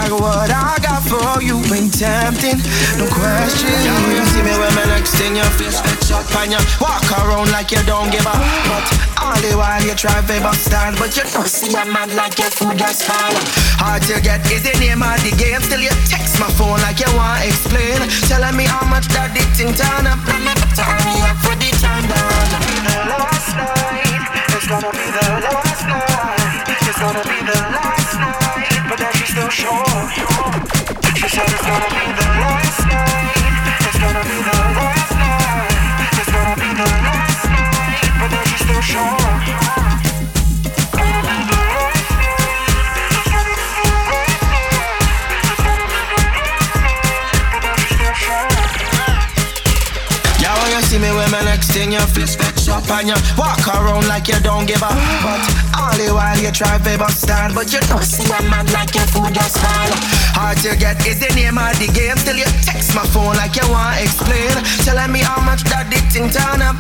[0.08, 2.64] Like what I got for you ain't tempting,
[2.96, 3.76] no question.
[3.76, 5.84] Yeah, you see me when my next in your face,
[6.16, 8.32] up and you walk around like you don't give a.
[8.32, 8.88] But
[9.20, 12.48] all the while you try to bust but you don't see a man like your
[12.56, 13.36] food that's fall.
[13.84, 15.60] Hard to get is the name of the game.
[15.60, 18.00] Still you text my phone like you want to explain,
[18.32, 20.24] telling me how much that dick thing turn up.
[20.24, 22.48] Turn me up for the turn down.
[22.80, 24.24] The last night,
[24.56, 26.64] it's gonna be the last night.
[26.80, 28.47] It's gonna be the last night,
[28.98, 29.86] then she's still sure.
[31.16, 33.38] She said it's gonna be the last night.
[33.88, 36.18] It's gonna be the last night.
[36.20, 39.27] It's gonna be the last night, but then she's still sure.
[50.80, 54.08] You see me with my next thing, your fist fetch up and you walk around
[54.08, 54.92] like you don't give a.
[55.26, 55.42] But
[55.74, 59.08] all the while you try to stand, but you don't see a man like your
[59.08, 59.92] food just fall.
[60.38, 62.18] Hard to get is the name of the game.
[62.18, 64.54] Still you text my phone like you want explain,
[64.86, 66.78] telling me how much that dick thing turn up.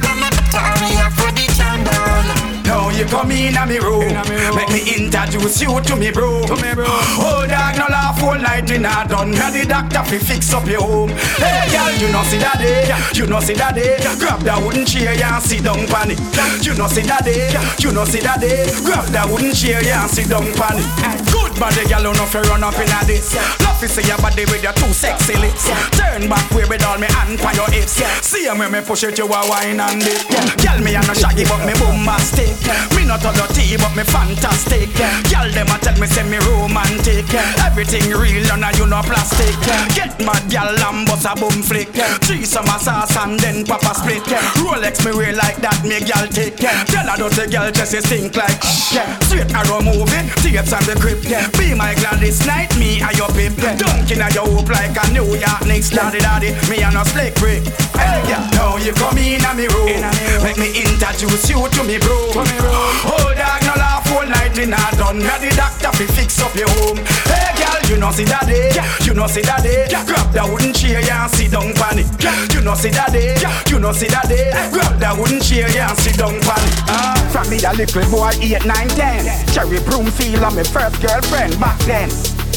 [0.54, 2.57] Turn me up for the turn down.
[2.68, 4.11] Now you come in a me room.
[4.55, 6.41] Make me introduce you to me bro.
[6.43, 9.32] Oh dog, no laugh all night in a done.
[9.32, 11.09] Me the doctor fi fix up your home.
[11.39, 12.91] Hey girl, you know see that day.
[13.13, 13.97] You know see that day.
[14.20, 16.20] Grab that wooden chair yeah, and sit down pan it.
[16.65, 17.55] You know see that day.
[17.80, 18.68] You know see that day.
[18.84, 21.37] Grab that wooden chair yeah, and sit down pan it.
[21.58, 23.34] Body girl, you know fi run up in a this.
[23.66, 25.66] Love fi see your body with your two sexy lips.
[25.97, 27.97] Turn back way with all me hand on your hips.
[28.22, 30.22] See when me push it, you a wine and dip.
[30.62, 32.53] Girl, me a no shaggy but me bombastic.
[32.93, 34.93] Me not a dirty but me fantastic.
[35.34, 37.26] Girl, them a tell me say me romantic.
[37.66, 39.58] Everything real and you no plastic.
[39.97, 41.89] Get mad, girl, and bust a boom flick.
[42.22, 44.22] Three summer sauce and then pop a split.
[44.62, 46.62] Rolex me wear like that, me girl take.
[46.62, 48.62] Tell her dirty girl just stink like.
[48.62, 51.18] Straight arrow movie, tapes on the grip.
[51.56, 53.56] Be my Gladys Knight, me and your pip.
[53.78, 55.89] Dunking at your hoop like a New York Knicks.
[55.89, 57.64] Daddy, daddy, me and a slick brick.
[57.95, 58.50] Hey, yeah.
[58.54, 60.02] Now you come in a me room.
[60.43, 62.34] Make me introduce you to me bro.
[62.36, 65.20] Oh dog, no laugh all night in a done.
[65.20, 66.98] Me the doctor fi fix up your home.
[67.30, 68.74] Hey girl, you know see that day.
[69.06, 69.88] You know see that day.
[70.06, 72.10] Grab that wooden chair yeah, and sit down pan it.
[72.54, 73.38] You know see that day.
[73.70, 74.52] You know see that day.
[74.72, 76.74] Grab that wooden chair yeah, and sit down pan it.
[76.89, 79.26] Ah, from me a little boy, eight, nine, ten.
[79.54, 82.10] Cherry Broomfield, I'm my first girlfriend back then.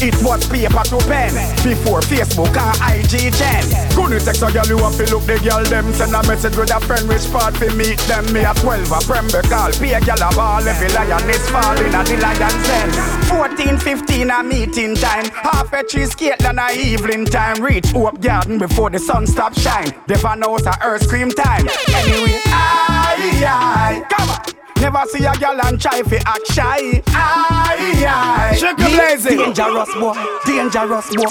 [0.03, 1.29] It was paper to pen
[1.61, 3.61] Before Facebook and IG gen
[3.95, 6.73] Gonna text a girl you have to look the girl them Send a message with
[6.73, 8.25] a friend which part fi meet them.
[8.33, 11.93] Me a 12 a Prembe call Pay a girl a ball Every lion is falling
[11.93, 12.89] at the lion's den.
[13.29, 15.25] 14, 15 a meeting time.
[15.25, 17.61] Half a cheesecake than a evening time.
[17.61, 19.93] Reach Hope Garden before the sun stop shine.
[20.07, 21.67] Devon house a earth cream time.
[21.93, 24.05] Anyway, aye, aye.
[24.09, 27.03] Come on Never see a girl and try fi act shy.
[27.09, 28.59] Aye, aye.
[28.61, 29.37] Me blazing.
[29.37, 31.29] Dangerous boy, dangerous boy.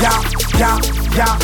[0.00, 0.22] Yeah,
[0.56, 0.78] yeah,
[1.14, 1.36] yeah.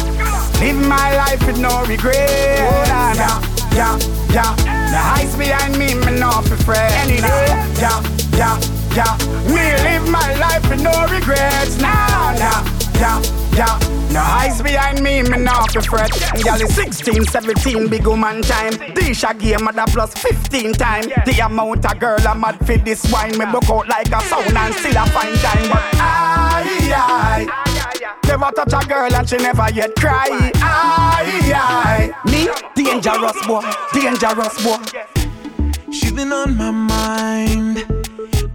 [0.61, 2.17] Live my life with no regret.
[2.61, 3.41] Oh, yeah, yeah,
[3.77, 3.99] yeah,
[4.33, 4.55] yeah.
[4.91, 6.91] The heights behind me, me not be afraid.
[7.05, 7.47] Any day.
[7.77, 8.01] Yeah,
[8.33, 8.59] yeah,
[8.97, 9.17] yeah.
[9.53, 11.77] Me live my life with no regrets.
[11.79, 12.65] Nah, nah,
[12.97, 13.23] yeah,
[13.53, 13.97] yeah.
[14.17, 16.11] The heights behind me, me not be fret.
[16.43, 18.73] Girl is 16, 17, big woman time.
[18.95, 21.05] This Disha game mother plus 15 time.
[21.27, 23.37] The amount of girl I'm mad for this wine.
[23.37, 25.69] Me broke out like a sound and still a fine time.
[25.69, 26.57] But I,
[26.95, 30.29] I, Never touch a girl and she never yet cry.
[30.55, 35.93] I, I, Me, dangerous boy, dangerous boy.
[35.93, 37.85] She's been on my mind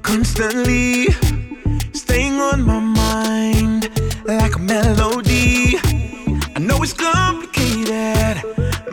[0.02, 1.06] constantly,
[1.94, 3.71] staying on my mind
[4.26, 5.78] like a melody.
[6.56, 8.44] I know it's complicated,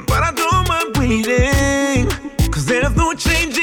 [0.07, 2.09] but I don't mind waiting.
[2.51, 3.59] Cause there's no changing.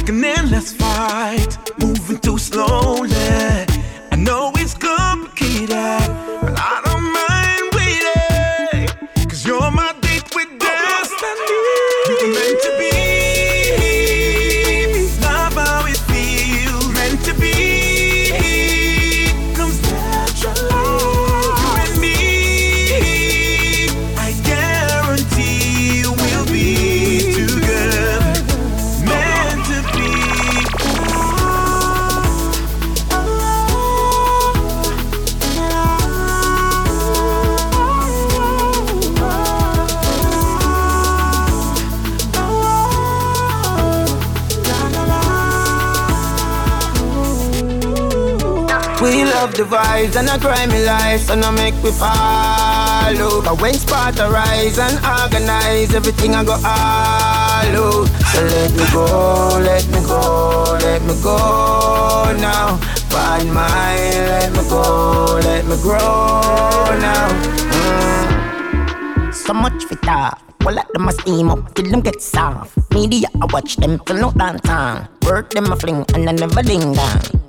[0.00, 0.39] Seems like
[50.10, 53.42] vibes and a grimy life, so no make we follow.
[53.42, 58.08] But when spot arise and organize, everything I go all out.
[58.32, 62.76] So let me go, let me go, let me go now.
[63.10, 63.96] Find my,
[64.30, 67.28] let me go, let me grow now.
[67.72, 69.34] Mm.
[69.34, 70.42] So much for talk.
[70.64, 72.76] Well, let them a steam up till them get soft.
[72.92, 75.08] Media, I watch them till no dance on.
[75.24, 77.39] Work them a fling and I never ding down.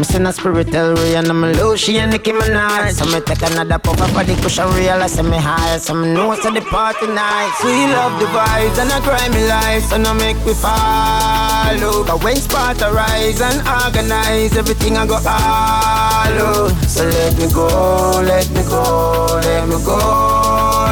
[0.00, 3.42] Me send a spiritual ray and I'm low, she and Nicki Minaj So me take
[3.42, 7.06] another puff up of the cushion realize me high So me know so the party
[7.06, 12.24] nice We love the vibes and a grimy life So no make we follow But
[12.24, 16.70] when spot arise and organize Everything I go all out.
[16.88, 19.98] So let me go, let me go, let me go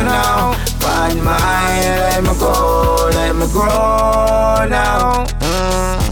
[0.04, 0.52] now.
[0.80, 1.80] Find my,
[2.12, 5.24] let me go, let me grow now.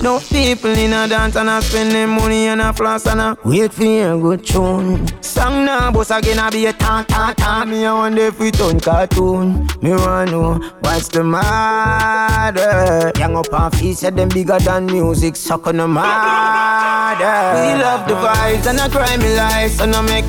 [0.07, 3.37] No people in a dance and a spend them money and a floss and a
[3.45, 5.05] wait for your good tune.
[5.21, 7.65] Song now, boss again a be a ta ta ta.
[7.65, 9.67] Me a wonder if we turn cartoon.
[9.83, 13.11] Me wanna know what's the matter.
[13.19, 17.25] Young up and feet said them bigger than music, suck on the matter.
[17.59, 20.25] We love the vibes and a grimy life, so no make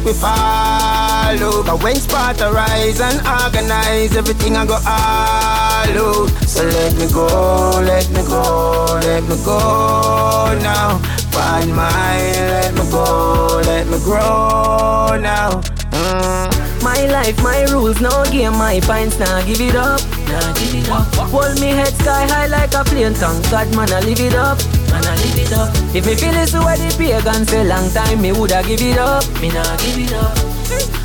[1.32, 1.63] we follow.
[1.63, 6.30] But when spot arise and organize, everything I go all out.
[6.47, 10.97] So let me go, let me go, let me go now.
[11.32, 12.17] Find my,
[12.49, 15.61] let me go, let me grow now.
[15.91, 16.84] Mm.
[16.84, 20.89] My life, my rules, no game, my pints, nah give it up, nah give it
[20.89, 21.07] up.
[21.30, 24.57] Hold me head sky high like a plane tongue, God man, I live it up,
[24.89, 25.69] man, I live it up.
[25.95, 29.23] If me feel it's where the pagan say long time, me woulda give it up,
[29.41, 30.57] me nah give it up.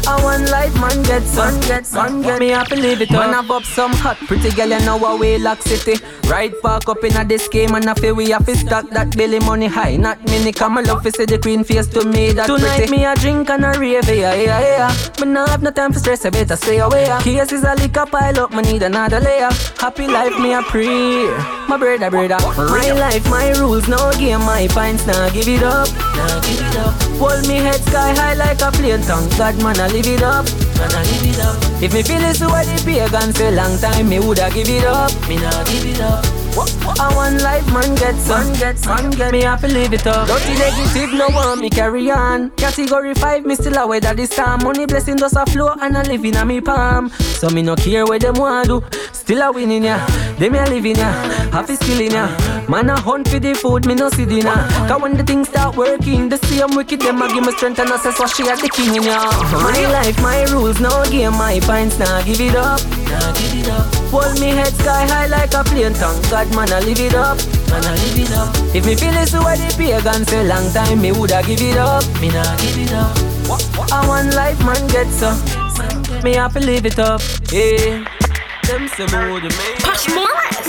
[0.06, 3.20] I one life, man get sun, get sun, get me happy live it up.
[3.20, 6.02] Man have up some hot, pretty girl, you know away lock city.
[6.28, 9.16] Right park up in a this game and I feel we have to stack that
[9.16, 9.96] belly money high.
[9.96, 12.90] Not many come, I love to see the queen face to me that Tonight pretty.
[12.90, 14.96] me a drink and a rave, yeah, yeah, yeah.
[15.18, 17.06] But now have no time for stress, I better stay away.
[17.22, 19.50] Cases a liquor pile up, me need another layer.
[19.78, 21.26] Happy life, me a pray.
[21.68, 22.38] My brother, brother.
[22.56, 26.76] My life, my rules, no game, my pints, nah give it up, nah give it
[26.76, 26.94] up.
[27.18, 29.28] Hold me head sky high like a plane tongue.
[29.38, 30.46] God man, I live it up,
[30.76, 31.82] I live it up.
[31.82, 35.12] If me feel it's where the pagan say long time, me woulda give it up,
[35.28, 36.41] me nah give it up.
[36.54, 40.28] I one life, man, get some, get some, get me happy live it up.
[40.28, 42.50] Dirty negative, no want me carry on.
[42.50, 44.62] Category 5, me still away that this time.
[44.62, 47.08] Money blessing does a flow and I live in a me palm.
[47.18, 48.84] So me no care what them want do.
[49.12, 50.04] Still a winning ya,
[50.38, 51.10] them a living ya.
[51.50, 52.28] Happy still in ya.
[52.68, 54.54] Man a hunt for the food, me no see dinner.
[54.88, 57.90] Cause when the things start working, the same wicked them a give me strength and
[57.90, 59.30] I say so she a the king in ya.
[59.52, 63.68] My life, my rules, no game, my pints, nah give it up, nah give it
[63.68, 63.86] up.
[64.12, 66.20] Hold me head sky high like a plane tongue.
[66.42, 67.38] God man, I live it up,
[67.70, 68.74] man, I live it up.
[68.74, 72.02] If me feel it's where the pagan say long time, me woulda give it up,
[72.20, 73.16] me nah give it up.
[73.92, 75.30] I one life, man, get so.
[76.24, 77.20] Me have to live it up,
[77.52, 78.02] yeah.
[78.66, 79.78] Them say me woulda make.
[79.86, 80.66] Push Morris.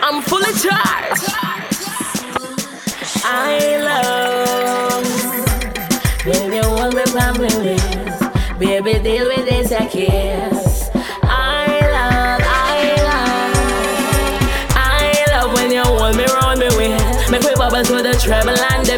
[0.00, 1.34] I'm fully charged.
[3.30, 5.04] I love
[6.24, 10.57] Baby, hold me from my waist Baby, deal with this, I kiss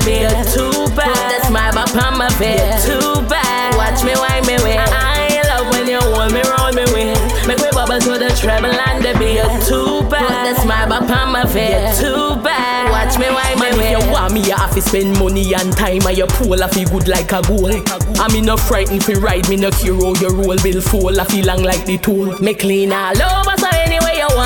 [0.01, 0.55] the bass.
[0.55, 1.15] Too bad.
[1.15, 2.85] Put the smile back on my face.
[2.85, 3.77] Too bad.
[3.77, 4.77] Watch me wind me way.
[4.79, 7.47] I love when you hold me roll me waist.
[7.47, 9.69] Make me bubble to the treble and the bass.
[9.69, 10.27] Too bad.
[10.27, 12.01] Put the smile back on my face.
[12.01, 12.91] Too bad.
[12.91, 13.95] Watch me wind me way.
[13.95, 16.07] if you want me, you have to spend money and time.
[16.07, 17.73] And your pool, I feel good like a goal.
[18.21, 21.21] I me no frightened fi ride, me no care how your roll bill fall.
[21.21, 22.39] I feel long like the tool.
[22.41, 23.40] Me clean all over,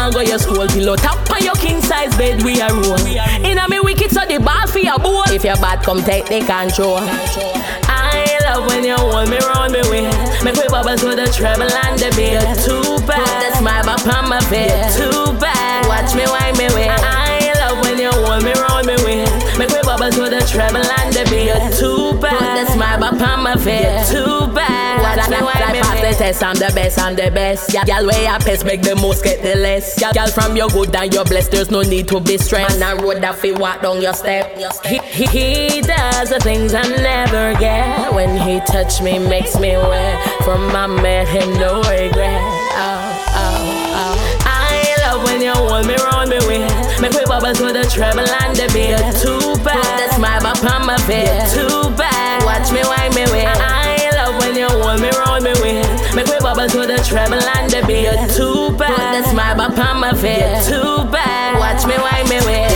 [0.05, 2.99] want go, your school pillow top on your king size bed we a roll.
[3.45, 5.25] Inna me wicked, so the ball for your bowl.
[5.29, 6.99] If your bad come take the control.
[7.01, 10.11] I love when you hold me round me way.
[10.45, 12.67] Make me bubble to the treble and the bass.
[12.67, 13.25] Too bad.
[13.25, 14.97] Put the smile back on my face.
[14.97, 15.89] Too bad.
[15.89, 16.89] Watch me wind me way.
[16.91, 19.25] I love when you hold me round me way.
[19.57, 21.25] Make me bubbles with the treble and the.
[21.35, 22.39] You're too bad.
[22.39, 24.11] Put the smile up on my face.
[24.11, 25.03] Too bad.
[25.03, 26.43] Watch me why me pass the test.
[26.43, 26.99] I'm the best.
[26.99, 27.73] I'm the best.
[27.73, 29.99] Yeah, girl, where your pest make the most get the less.
[29.99, 31.51] Girl, girl from your good and your blessed.
[31.51, 32.79] There's no need to be stressed.
[32.79, 34.57] Man, I road that fi walk down your step.
[34.85, 38.13] He, he, he does the things I never get.
[38.13, 40.43] When he touch me, makes me wet.
[40.45, 42.41] From my man, him no regret.
[42.77, 44.41] Oh, oh, oh.
[44.45, 46.69] I love when you hold me round me way.
[47.01, 49.23] Make me bubble to the treble and the bass.
[49.23, 49.81] Too bad.
[49.81, 51.55] Put the smile up on my face.
[51.55, 52.45] Too bad.
[52.45, 53.47] Watch me wind me way.
[53.47, 55.94] I love when you hold me round me way.
[56.15, 58.15] Make me bubble to the treble and the beer.
[58.31, 58.95] Too bad.
[58.95, 60.69] Put the smile upon my face.
[60.69, 61.59] Too bad.
[61.59, 62.71] Watch me wind me way.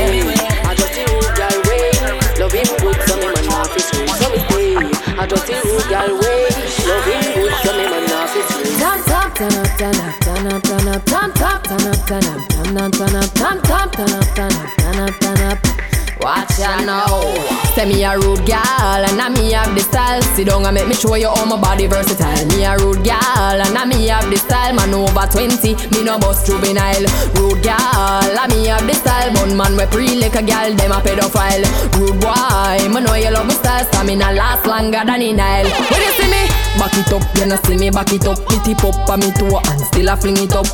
[0.67, 1.39] I just the rude
[1.71, 1.95] way.
[2.43, 2.51] Love
[2.83, 4.07] good, so me man off his way.
[4.19, 4.91] So me day.
[5.15, 6.51] I just the rude girl way.
[6.83, 8.75] Love him good, so me man off his way.
[8.75, 12.43] Top up, turn up turn up turn up turn up top turn up turn up
[12.51, 15.98] turn up turn up top turn up turn up turn up turn up.
[16.21, 17.23] Watch ya now.
[17.75, 20.23] Say me a rude gal and I me have the style.
[20.35, 22.45] Sit down and make me show you all my body versatile.
[22.51, 24.75] Me a rude gal and I me have the style.
[24.75, 27.07] Man over 20, me no bust juvenile.
[27.39, 29.33] Rude gal, I me have the style.
[29.35, 31.63] Bun man we pre like a gal, them a pedophile.
[31.95, 33.85] Rude boy, me know you love me style.
[33.87, 35.71] Stamina last longer than in Nile.
[35.71, 36.51] When you see me,
[36.83, 38.43] back it up, you no see me back it up.
[38.51, 40.67] Pity pop on me toe and still a fling it up.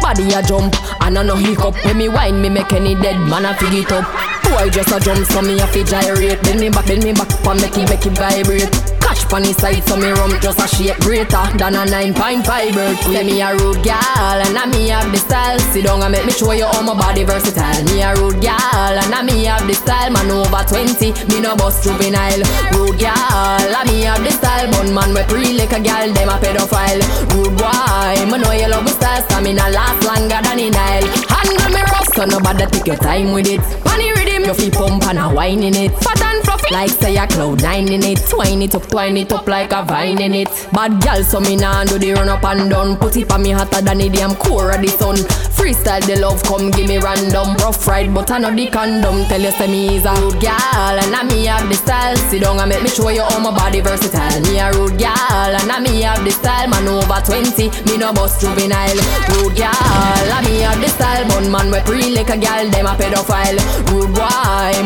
[0.00, 3.44] Body a jump and I no hiccup When me wine me make any dead man
[3.44, 6.42] a fig it up Boy just a jump so me a fi gyrate.
[6.42, 8.70] Bend me back, bend me back and make it make it vibrate.
[9.00, 12.44] Cash pon the side so me rum just a shake greater Than a 9.5
[12.76, 15.58] bird Say me a rude gal and I me have the style.
[15.72, 17.84] Sit down and make me show you how my body versatile.
[17.88, 20.12] Me a rude gal and I me have the style.
[20.12, 22.44] Man over 20, me no bust juvenile.
[22.76, 24.68] Rude gal, I me have the style.
[24.72, 27.00] Bun man we pre like a gal, them a pedophile.
[27.32, 29.22] Rude boy, me know you love me style.
[29.24, 31.08] Stamina last longer than in Nile.
[31.32, 33.60] Handle me rough so nobody take your time with it.
[33.84, 35.92] Funny rhythm, you feel pump and a wine in it.
[35.92, 36.72] Fat and fluffy.
[36.72, 38.18] Like say a cloud nine in it.
[38.28, 40.48] Twine it up, twine it up like a vine in it.
[40.72, 42.96] Bad gal so me nah do the run up and down.
[42.96, 45.16] Put it on me hotter than the damn core of the sun.
[45.56, 47.56] Freestyle the love come give me random.
[47.56, 49.24] Rough ride but I know the condom.
[49.26, 52.16] Tell you say me is a rude gal And I me have the style.
[52.30, 54.40] Sit down and make me show you how my body versatile.
[54.42, 56.68] Me a rude gal And I me have the style.
[56.68, 59.00] Man over 20 Me no bust juvenile.
[59.34, 61.26] Rude gal I me have the style.
[61.28, 63.58] Bun man we pre like a gal Them a pedophile.
[63.90, 64.27] Rude boy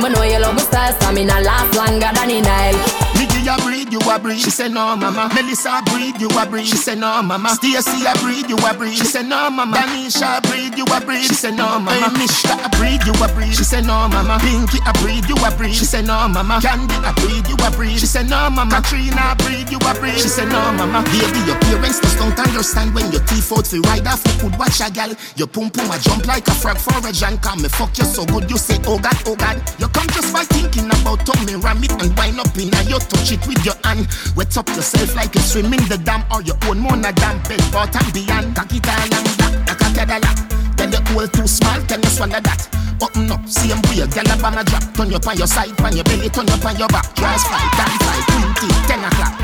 [0.02, 3.01] Me know you love my style Stamina last longer than in Nikki
[3.48, 4.40] a breed, you a breed.
[4.40, 5.30] She say no, mama.
[5.34, 6.66] Melissa breed, you a breed.
[6.66, 7.50] She say no, mama.
[7.56, 8.96] Stacy a breed, you a breed.
[8.96, 9.76] She say no, mama.
[9.76, 11.24] Danisha breed, you a breed.
[11.24, 11.92] She say no, mama.
[11.92, 13.54] Hey, Mishka a breed, you a breed.
[13.54, 14.38] She say no, mama.
[14.40, 15.74] Pinky a breed, you a breed.
[15.74, 16.60] She say no, mama.
[16.60, 17.98] Candy a breed, you a breed.
[17.98, 18.82] She say no, mama.
[18.82, 20.18] Katrina breed, you a breed.
[20.20, 21.02] She say no, mama.
[21.10, 24.22] Baby, your parents just don't understand when your teeth out fi ride off.
[24.26, 25.10] You could watch a gal.
[25.36, 27.12] Your pum pum a jump like a frog for a.
[27.42, 29.56] Come me fuck you so good, you say oh God, oh God.
[29.78, 32.98] You come just by thinking about tummy ram it and wind up in a you
[32.98, 34.06] touch it with your hand.
[34.36, 37.40] Wet up yourself like you swim in the dam or your own mona dam.
[37.48, 38.52] Bed but and beyond.
[38.70, 42.68] It all and back, it all Tell the hole too small, can you swallow that?
[43.00, 44.84] Open up, same way, gyal a bomb a drop.
[44.94, 47.14] Turn you on your side, on your belly, turn you on your back.
[47.14, 49.34] Draws five, dance five, twenty, ten o'clock.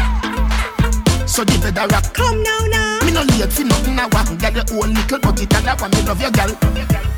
[1.26, 2.14] So the bed a rock.
[2.14, 2.87] Come now, now.
[3.18, 4.38] No late for nothing I want.
[4.38, 6.54] Get the old little but it and I want me love your girl.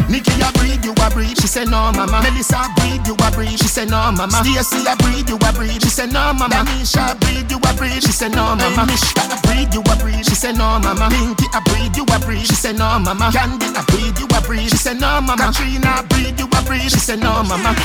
[0.08, 1.36] Nikki a breed, you a breed.
[1.36, 2.24] She say no, mama.
[2.24, 3.60] Melissa a breed, you a breed.
[3.60, 4.40] She say no, mama.
[4.40, 5.76] Stacy a breed, you a breed.
[5.82, 6.64] She say no, mama.
[6.64, 8.00] Danisha a breed, you a breed.
[8.00, 8.88] She say no, mama.
[8.88, 10.24] Mishka a breed, you a breed.
[10.24, 11.12] She say no, mama.
[11.12, 12.46] Pinky a breed, you a breed.
[12.48, 13.28] She say no, mama.
[13.30, 14.70] Candy a breed, you a breed.
[14.72, 15.52] She say no, mama.
[15.52, 16.88] Katrina breed, you a breed.
[16.88, 17.76] She say no, mama.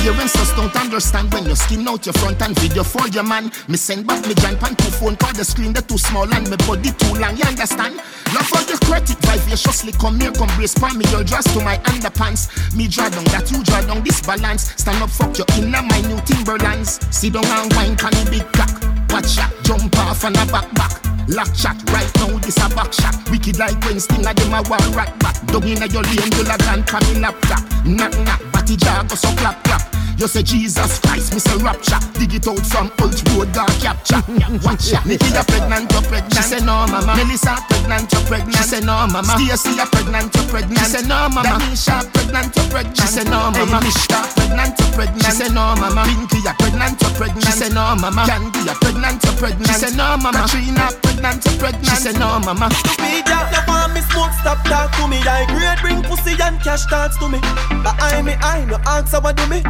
[0.00, 3.52] Parents just don't understand when you skin out your front and video for your man.
[3.68, 6.48] Me send back me giant pan to phone call the screen they too small and
[6.48, 7.36] me body too long.
[7.36, 7.96] You understand?
[8.30, 11.04] Love for the credit vivaciously come here, come brace for me.
[11.10, 12.46] Your dress to my underpants.
[12.76, 14.70] Me draw down that you draw down this balance.
[14.78, 17.02] Stand up, fuck your inner my new Timberlands.
[17.10, 18.70] Sit down and wine, can big cock.
[19.10, 20.94] Watch shot, jump off and a back back.
[21.26, 23.18] Lock shot, right now this a back shot.
[23.30, 25.34] Wicked like when sting a them a war rat back.
[25.50, 27.66] Dug in a your lane, you like and come in laptop.
[27.84, 29.89] Knock knock, batty jar go so clap clap.
[30.20, 31.96] You say Jesus Christ, me say rapture.
[32.20, 34.20] Dig it out from old road, God capture.
[34.60, 36.34] Watch ya, Nikki a pregnant, you pregnant.
[36.36, 37.16] She say no, mama.
[37.16, 38.56] Melissa pregnant, you pregnant.
[38.56, 39.24] She say no, mama.
[39.40, 40.76] Stacy a pregnant, you pregnant.
[40.76, 41.56] She say no, mama.
[41.56, 43.00] Danisha pregnant, you pregnant.
[43.00, 43.80] She say no, mama.
[43.80, 45.24] Mishka pregnant, you pregnant.
[45.24, 46.02] She say no, mama.
[46.04, 47.44] Pinky a pregnant, you pregnant.
[47.46, 48.22] She say no, mama.
[48.28, 49.72] Candy a pregnant, you pregnant.
[49.72, 50.44] She say no, mama.
[50.44, 51.88] Katrina pregnant, you pregnant.
[51.88, 52.68] She say no, mama.
[53.00, 55.24] Me that no want me smoke, stop talk to me.
[55.24, 57.40] Like great bring pussy and cash dance to me.
[57.80, 59.64] But I me I no answer what do me.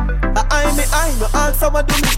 [0.51, 2.09] I me I no answer what do me.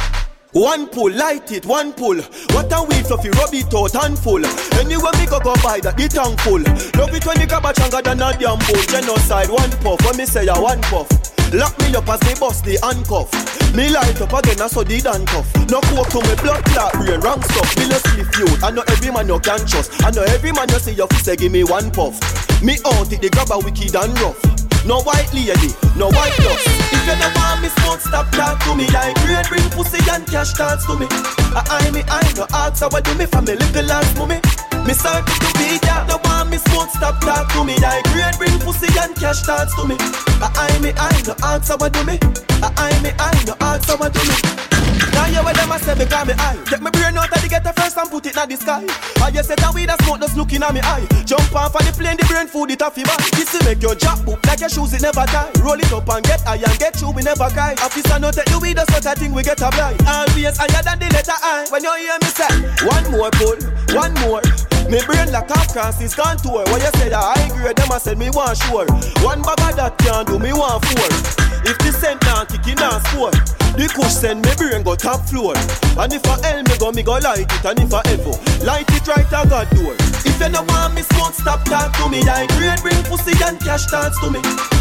[0.52, 2.20] One pull, light it, one pull.
[2.52, 4.44] What a weed fluffy, rub it out handful.
[4.76, 6.60] Anywhere me go go buy that, the tank full.
[7.00, 8.82] Love it when you a changa than a damn bull.
[8.84, 10.04] Genocide, one puff.
[10.04, 11.08] When me say ya one puff.
[11.52, 13.32] Lock me up as me bust the handcuff.
[13.76, 15.48] Me light up again, I saw the handcuff.
[15.72, 17.72] No coke to me blood clot brain, wrong stuff.
[17.80, 18.28] Me no sleep.
[18.62, 20.04] I know every man you can trust.
[20.04, 22.20] I know every man you see your face, give me one puff.
[22.62, 24.40] Me out it, the grab a wicked and rough.
[24.84, 26.66] No white lady, no white dust.
[26.66, 28.86] If you don't want me smoke, stop talk to me.
[28.90, 31.06] I grade bring pussy and cash dance to me.
[31.54, 34.40] I eye me, I no ask how I do me for me little ass mommy.
[34.84, 36.06] Me sorry to be that.
[36.08, 37.74] No want me smoke, stop talk to me.
[37.78, 39.96] I grade bring pussy and cash dance to me.
[40.42, 42.18] I eye me, I no ask how I do me.
[42.58, 44.71] I eye me, I no ask how I do me.
[45.12, 46.58] Now you with them a say because me eye.
[46.66, 48.84] Take me brain out of the ghetto first and put it in the sky.
[49.22, 51.06] I just said that we the smoke just looking at me eye.
[51.24, 53.94] Jump off of the plane, the brain food it your back This will make your
[53.94, 56.78] job book like your shoes it never tie Roll it up and get high and
[56.78, 57.74] get you we never cry.
[57.82, 59.98] Officer no take you we just such a thing we get a blind.
[60.06, 61.66] Always higher than the letter I.
[61.70, 62.52] When you hear me say
[62.86, 63.58] One more pull,
[63.96, 64.42] one more.
[64.90, 66.64] Me brain like half Francis contour.
[66.68, 68.86] What you say that I grade them I said me want sure.
[69.24, 71.51] One bag of that can do me want four.
[71.64, 73.30] If the cent not kicking and score.
[73.72, 75.56] The kush send me brain go top floor.
[75.96, 77.64] And if I hell me go, me go light it.
[77.64, 79.94] And if I ever light it right at God door.
[80.26, 82.20] If you no want me smoke, stop talk to me.
[82.28, 84.40] I grade bring pussy and cash dance to me.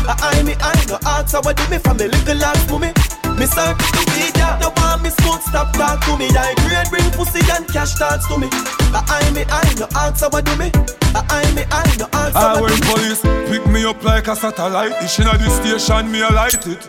[0.10, 3.21] I eye me, I no how I do me from me little ass to me.
[3.42, 6.30] Me serve to be that No want me smoke, stop talk to me.
[6.30, 8.46] I grade bring pussy and cash dance to me.
[8.94, 10.70] I me, I no ask how I do me.
[11.18, 12.70] I me, I no ask how I do me.
[12.70, 16.62] when police pick me up like a satellite Dish inna the station, me a light
[16.70, 16.86] it.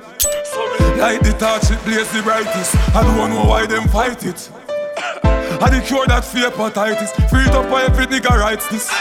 [1.00, 2.76] Light the torch, it blaze the brightest.
[2.92, 4.50] I don't know why them fight it.
[5.24, 7.16] I the cure that fear hepatitis.
[7.32, 8.92] Free it up for every nigga writes this.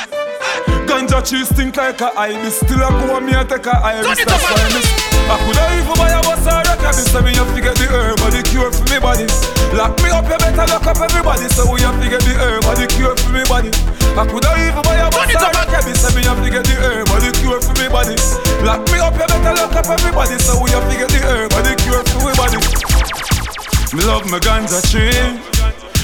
[0.88, 4.24] Ganja cheese stink like a ibis Still I go and me a take a iris.
[4.24, 7.32] That's why I miss I coulda even buy a bus or a cabin So me
[7.40, 9.24] have to get the herb or the cure for me body.
[9.72, 11.48] Lock me up, you better lock up everybody.
[11.56, 13.72] So we have to get the herb or the cure for me body.
[14.20, 16.76] I coulda even buy a bus or a cabin So me have to get the
[16.84, 18.20] herb or the cure for me body.
[18.68, 20.36] Lock me up, you better lock up everybody.
[20.36, 22.60] So we have to get the herb or the cure for me body.
[23.96, 25.16] Me love my ganja tree.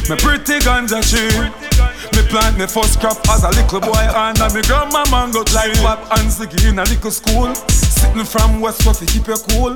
[0.07, 1.35] Me pretty ganja tree.
[2.15, 5.75] Me plant me first crop as a little boy and me grandma mango tree.
[5.83, 7.51] Pop and sticky in a little school.
[7.97, 9.73] Sitting from West Coast keep you cool.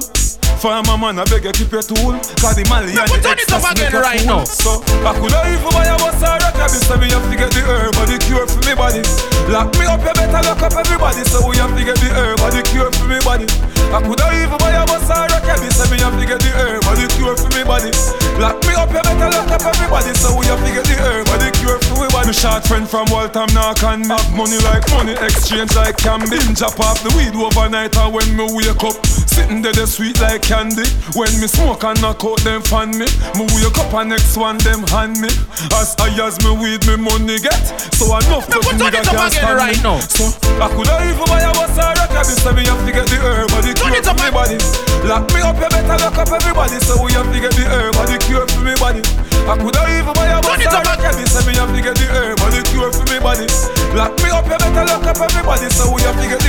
[0.62, 2.14] Farmer man, I beg you keep your tool.
[2.38, 4.46] Cause the Mali and the excess make you right now.
[4.46, 7.50] So, I coulda even buy a bus or a cabin So me have to get
[7.50, 9.02] the herb or the cure for me body.
[9.50, 11.26] Lock me up, you better lock up everybody.
[11.26, 13.50] So we have to get the herb or the cure for me body.
[13.90, 16.52] I coulda even buy a bus or a cabin So me have to get the
[16.54, 17.90] herb or the cure for me body.
[18.38, 20.14] Lock me up, you better lock up everybody.
[20.14, 22.30] So we have to get the herb or the cure for me body.
[22.30, 25.18] My short friend from Waltham knock and have money like money.
[25.26, 27.98] Exchange like can Binge up off the weed overnight.
[27.98, 29.00] And when me wake up
[29.32, 30.84] Sitting there, they sweet like candy.
[31.16, 33.08] When me smoke and knock out them fan me.
[33.40, 35.32] Me wake up and next one them hand me.
[35.80, 37.64] As high as me weed, me money get.
[37.96, 39.88] So enough to nigga can't stand right me.
[39.88, 40.04] Now.
[40.04, 40.28] So
[40.60, 42.36] I coulda even buy a bus or a cabin.
[42.44, 44.60] So me have to get the herb or the cure for me body.
[45.08, 46.78] Lock me up, you better lock up everybody.
[46.84, 49.00] So we have to get the herb or the cure for me body.
[49.48, 51.24] I coulda even buy a bus or a cabin.
[51.32, 53.48] So me have to get the herb or the cure for me body.
[53.96, 55.72] Lock me up, you better lock up everybody.
[55.72, 56.41] So we have to get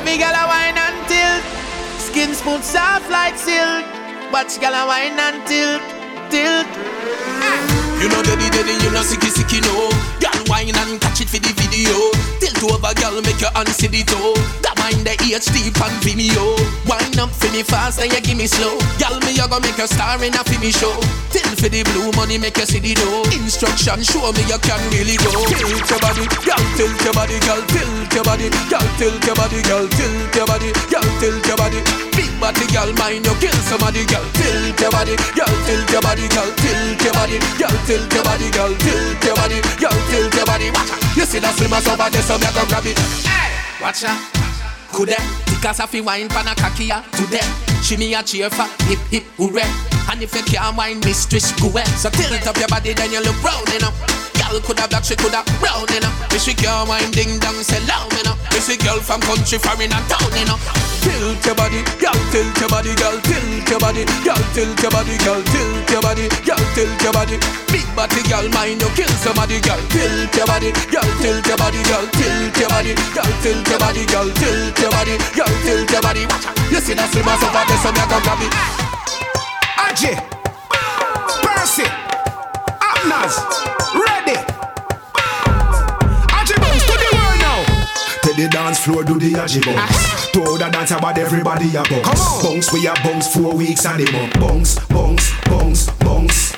[0.00, 1.44] Every gal a wine and tilt,
[2.00, 3.84] skin smooth soft like silk.
[4.32, 5.82] Watch gal a wine and tilt,
[6.30, 6.99] tilt.
[8.00, 9.92] You know daddy daddy, you know sicky sicky no.
[10.24, 11.92] Gal wine and catch it for the video.
[12.40, 14.32] Tilt over gal, make your hand see the toe.
[14.64, 16.56] That mind the HD pan Vimeo.
[16.88, 18.80] Wine up for me fast and you give me slow.
[18.96, 20.96] Gal me you gonna make a star in a finish show.
[21.28, 23.28] Tilt for the blue money, make you see the dough.
[23.36, 25.28] Instruction show me you can really go.
[25.52, 29.60] Tilt your body, gal tilt your body, gal tilt your body, gal tilt your body,
[29.60, 31.80] gal tilt your body, gal tilt your body.
[31.84, 36.48] Body gal mind you kill somebody, gal tilt your body, gal tilt your body, gal
[36.56, 40.70] tilt your body, gal tilt your body, gal tilt your body, gal tilt your body.
[40.70, 42.98] Watch out, you see that as over there, so me go grab it.
[43.24, 44.18] Hey, watch out.
[44.92, 45.16] coulda,
[45.46, 47.44] Because I feel wine pan a kakia today.
[47.82, 49.68] She me a cheer for hip hip hooray.
[50.10, 51.84] And if you can't wine mistress, go away.
[51.96, 54.19] So tilt up your body, then you look brown enough.
[54.50, 56.34] Girl coulda black, she coulda brown enough.
[56.34, 58.34] If she can't wine ding dong, say loud enough.
[58.50, 60.58] If she girl from country, foreign and town enough.
[61.06, 65.14] Tilt your body, girl, tilt your body, girl, tilt your body, girl, tilt your body,
[65.22, 67.38] girl, tilt your body, girl, tilt your body.
[67.70, 71.80] Big body, girl, mind you kill somebody, girl, tilt your body, girl, tilt your body,
[71.86, 76.02] girl, tilt your body, girl, tilt your body, girl, tilt your body, girl, tilt your
[76.02, 76.26] body.
[76.26, 78.52] Watch out, you see that slimmers over there, so me a go grab it.
[79.78, 80.18] Ajay,
[81.38, 81.86] Percy,
[82.82, 83.79] Abnaz,
[88.36, 88.38] bounce to the world now.
[88.38, 89.78] Tell the dance floor, do the aji bounce.
[89.78, 90.30] Ah.
[90.32, 92.42] To the dance about everybody a bounce.
[92.42, 94.34] Bounce, we a bounce four weeks and the month.
[94.34, 96.52] Bounce, bounce, bounce, bounce.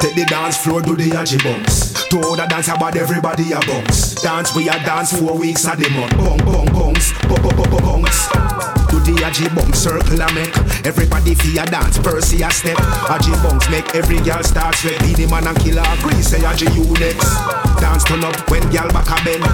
[0.00, 1.92] Take the dance floor, do the aji bounce.
[2.08, 4.14] To the dance about everybody a bounce.
[4.22, 6.16] Dance, we a dance four weeks and the month.
[6.16, 8.77] Bounce, bounce, bounce, bounce, bounce.
[8.90, 10.56] Do the aji bounce circle a make.
[10.86, 12.76] Everybody a dance, Percy a step.
[13.12, 14.98] Aji bounce make every girl start sweat.
[15.00, 17.28] Be the man and killer agree say aji you next.
[17.80, 19.44] Dance turn up when girl back a bend.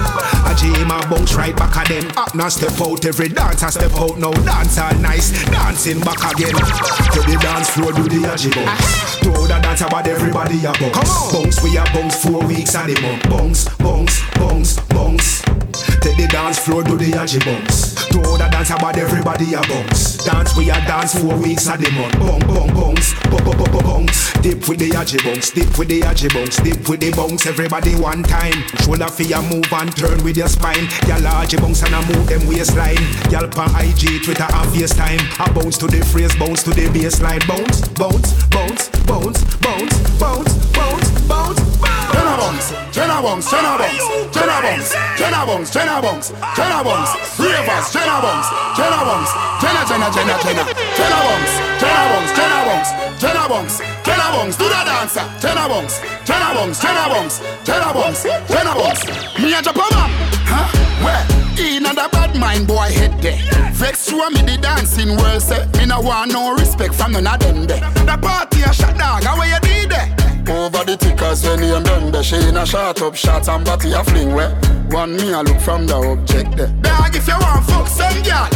[0.49, 3.71] Aji him a bounce right back a them Up now step out every dance a
[3.71, 4.19] step out.
[4.19, 6.55] Now Dance all nice, dancing back again.
[6.55, 11.33] To the dance floor do the aji bounce To the dance about everybody a bounce
[11.33, 15.04] Bounce we a bounce four weeks and the month Bounce, bounce, bounce, bounce
[16.45, 20.69] dance floor do the aji bounce To the dance about everybody a bounce Dance we
[20.69, 22.21] a dance four weeks a the month.
[22.21, 26.29] Bounce, bounce, bounce, bounce, bounce, bounce Dip with the aji bounce, dip with the aji
[26.35, 28.61] bounce Dip with the bounce everybody one time.
[28.85, 30.85] Shoulder for your move and turn with your spine.
[31.09, 33.01] Y'all aji bounce and a move them waistline.
[33.33, 35.25] Y'all pan IG, Twitter and FaceTime.
[35.41, 37.41] A bounce to the phrase, bounce to the baseline.
[37.49, 44.05] Bounce, bounce, bounce, bounce, bounce, bounce, bounce, bounce, bounce Jenna bounce, Jenna bounce, Jenna bounce,
[44.33, 50.09] Jenna bounce, Jenna bounce, Jenna bounce, Jenna bounce, Ravers, Jenna bounce, Jenna bounce, Jenna, Jenna,
[50.13, 50.65] Jenna, Jenna,
[50.97, 52.91] Jenna bounce, Jenna bounce, Jenna bounce,
[53.21, 58.23] Jenna bounce, Jenna bounce, do the dancer, Jenna bounce, Jenna bounce, Jenna bounce, Jenna bounce,
[58.49, 59.05] Jenna bounce.
[59.39, 60.69] Me a jump on huh?
[61.05, 61.25] Where?
[61.59, 63.39] In a bad mind boy head there.
[63.73, 67.39] Vex show me the dancing world say me no want no respect from none of
[67.41, 67.81] them there.
[68.05, 70.24] The party a shot dog, how you did there?
[70.47, 73.65] Over the tickers when he and done the She in a shot up shots and
[73.65, 74.51] body a fling where
[74.91, 76.69] One me a look from the object there.
[76.83, 78.49] Dog if you want fuck some girl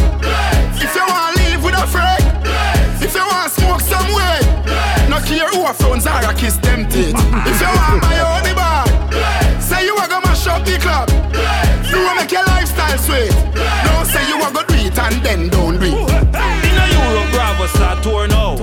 [0.77, 2.23] If you want live with a friend
[3.01, 4.39] If you want smoke some way
[5.09, 7.17] No care who a phones are a kiss them teeth.
[7.17, 8.85] If you want my own bar
[9.59, 11.09] Say you a go mash up the club.
[11.89, 13.31] You a make your lifestyle sweet.
[13.85, 15.93] Don't say you a go do it and then don't do it.
[15.93, 18.57] In a Europe, Bravo start tour now.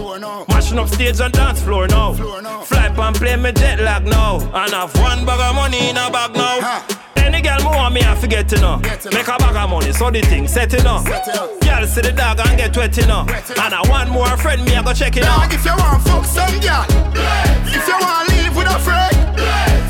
[0.76, 2.12] Mashing up stage and dance floor now.
[2.64, 4.36] Fly pan play me jet lag now.
[4.52, 6.84] And have one bag of money in a bag now.
[7.16, 8.76] Any girl me want me, I forget to know.
[8.78, 11.04] Make a bag of money, so the thing set it up.
[11.06, 13.20] Girl see the dog and get wet you know.
[13.22, 15.50] And I want more friend, me I go check it out.
[15.50, 16.84] If you want fuck some girl
[17.72, 19.16] If you want live with a friend.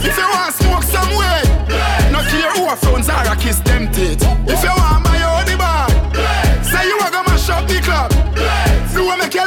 [0.07, 1.43] If you want smoke some way
[2.15, 4.23] No care who a phones are a kiss them teeth.
[4.47, 5.91] If you want my own bar
[6.63, 8.13] Say you a go mash up the club.
[8.95, 9.46] You a make your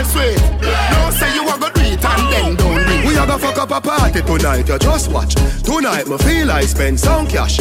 [0.00, 3.16] lifestyle sweet No say you a go do it and then don't do it We
[3.16, 5.34] a go fuck up a party tonight, you just watch.
[5.62, 7.58] Tonight me feel I spend some cash.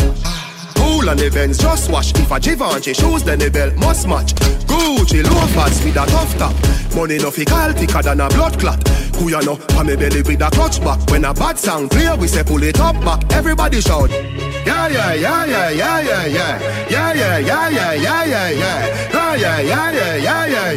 [0.75, 2.11] Cool and events, just watch.
[2.15, 4.33] If a Givenchy shoes, then the belt must match.
[4.65, 6.55] Gucci loafers with a tough top.
[6.95, 8.87] Money no fi call thicker than a blood clot.
[9.17, 9.57] Who ya know?
[9.57, 10.99] Pa me belly with a clutch back.
[11.11, 13.21] When a bad sound clear, we say pull it up back.
[13.33, 14.09] Everybody shout.
[14.09, 16.87] Yeah, yeah, yeah, yeah, yeah, yeah, yeah.
[16.89, 19.09] Yeah, yeah, yeah, yeah, yeah, yeah, yeah.
[19.11, 20.71] Yeah, yeah, yeah, yeah,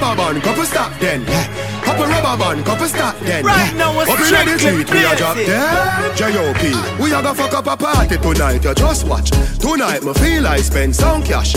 [0.00, 1.22] rubber band, couple stop then.
[1.22, 1.82] Yeah.
[1.82, 3.44] Couple rubber band, couple stop then.
[3.44, 6.16] Right now, Up inna the street, we are drop dead.
[6.16, 7.02] J.O.P.
[7.02, 9.30] We a go fuck up a party tonight, you just watch.
[9.58, 11.54] Tonight, me feel I spend some cash.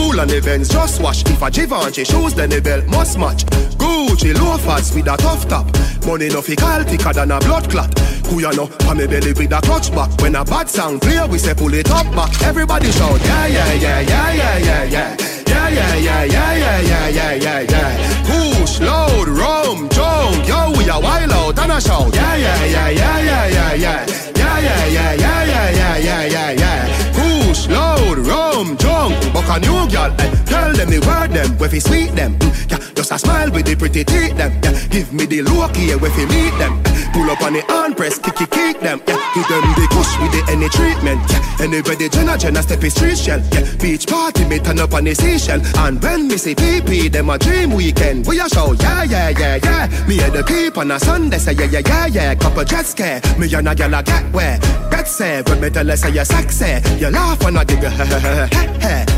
[0.00, 1.20] Cool and events, just watch.
[1.28, 3.44] If a Givenchy shoes, then the belt must match.
[3.76, 5.66] Gucci loafers with a tough top.
[6.06, 7.92] Money no fi call thicker than a blood clot.
[8.28, 8.66] Who ya know?
[8.66, 10.10] Pa me belly with a clutch back.
[10.22, 12.32] When a bad sound clear, we say pull it up back.
[12.42, 15.16] Everybody shout, yeah, yeah, yeah, yeah, yeah, yeah, yeah.
[15.46, 18.24] Yeah, yeah, yeah, yeah, yeah, yeah, yeah, yeah, yeah.
[18.24, 22.14] Push, load, rum, junk, yo, we a wild out and a shout.
[22.14, 24.06] Yeah, yeah, yeah, yeah, yeah, yeah, yeah.
[24.34, 27.12] Yeah, yeah, yeah, yeah, yeah, yeah, yeah, yeah, yeah.
[27.12, 30.12] Push, load, rum, junk, buck a new girl.
[30.18, 30.30] Eh.
[30.44, 32.38] Tell them the word them, where fi sweet them.
[32.38, 34.52] Mm, yeah, just a smile with the pretty teeth them.
[34.62, 36.82] Yeah, give me the look here, where fi meet them.
[36.84, 37.12] Eh.
[37.12, 39.00] Pull up on the hand press, kick, kick, them.
[39.06, 41.20] Yeah, give them the push with the any treatment.
[41.30, 43.40] Yeah, anybody Jenna Jenna step is street shell.
[43.52, 45.62] Yeah, beach party me turn up on the station.
[45.78, 48.26] And when me see PP, them a dream weekend.
[48.26, 50.06] We a show, yeah, yeah, yeah, yeah.
[50.06, 52.34] Me and the peep on a Sunday say yeah, yeah, yeah, yeah.
[52.34, 54.58] Couple jet scare, me and a girl a get where.
[54.90, 57.90] Bet say, when me tell her say you sexy, you laugh and I give you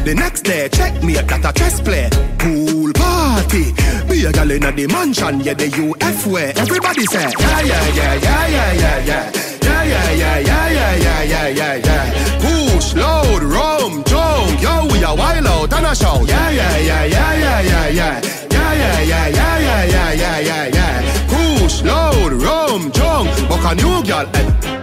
[0.04, 2.10] The next day, check me at that a chess play.
[2.36, 3.72] Pool party,
[4.10, 6.52] be a gal in the mansion, yeah, the UF way.
[6.56, 9.32] Everybody say, yeah, yeah, yeah, yeah, yeah, yeah, yeah.
[9.62, 12.38] Yeah, yeah, yeah, yeah, yeah, yeah, yeah, yeah, yeah.
[12.42, 16.26] Push, load, rum, junk, yo, we a wild out and a shout.
[16.26, 18.20] Yeah, yeah, yeah, yeah, yeah, yeah, yeah.
[18.50, 21.28] Yeah, yeah, yeah, yeah, yeah, yeah, yeah, yeah, yeah.
[21.30, 24.26] Push, load, rum, junk, buck a new girl.
[24.34, 24.81] Eh.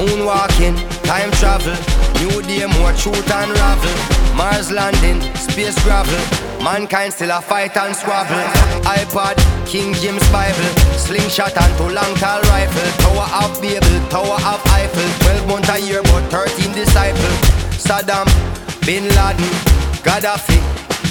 [0.00, 1.76] Moonwalking, time travel.
[2.24, 3.96] New day, more truth and ravel.
[4.34, 6.16] Mars landing, space gravel.
[6.64, 8.40] Mankind still a fight and squabble.
[8.88, 9.36] iPod,
[9.68, 12.90] King James Bible, slingshot and two long tall rifle.
[13.04, 15.44] Tower of Babel, Tower of Eiffel.
[15.44, 17.36] 12 months a year, but 13 disciple.
[17.76, 18.24] Saddam,
[18.86, 19.52] Bin Laden,
[20.00, 20.56] Gaddafi,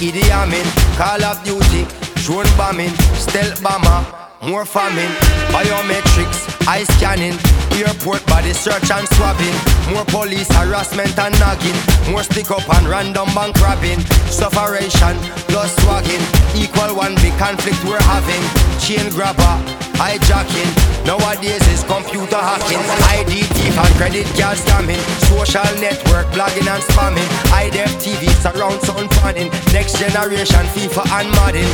[0.02, 0.66] Idi Amin,
[0.98, 1.86] Call of Duty,
[2.26, 4.02] drone bombing, stealth bomber,
[4.42, 5.12] more famine,
[5.54, 7.38] biometrics, eye scanning,
[7.86, 9.56] airport body search and swabbing,
[9.92, 11.76] more police harassment and nagging,
[12.10, 15.16] more stick up and random bank robbing, sufferation
[15.48, 16.20] plus swagging,
[16.56, 18.42] equal one big conflict we're having,
[18.80, 19.54] chain grabber,
[19.96, 20.68] hijacking,
[21.06, 22.82] nowadays is computer hacking,
[23.16, 25.00] ID thief and credit card scamming,
[25.30, 31.70] social network blogging and spamming, IDF TV surround sound fanning, next generation FIFA and Madden,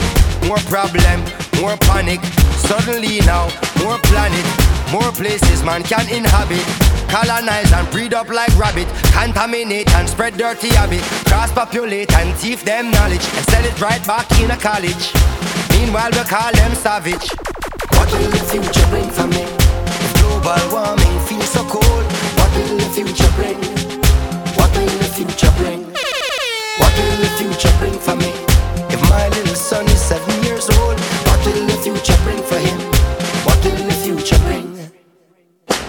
[0.47, 1.19] more problem,
[1.61, 2.20] more panic,
[2.62, 3.49] suddenly now,
[3.83, 4.47] more planet,
[4.93, 6.65] more places man can inhabit.
[7.09, 8.89] Colonize and breed up like rabbit.
[9.13, 11.03] Contaminate and spread dirty habit.
[11.27, 13.25] Cross populate and thief them knowledge.
[13.37, 15.13] And sell it right back in a college.
[15.71, 17.27] Meanwhile, we call them savage.
[17.97, 19.45] What will the future bring for me?
[20.21, 22.07] Global warming feels so cold,
[22.39, 23.59] what will the future bring?
[24.57, 25.83] What will the future bring?
[26.81, 28.31] What will the future bring for me?
[28.93, 30.95] If my little son is seven years old,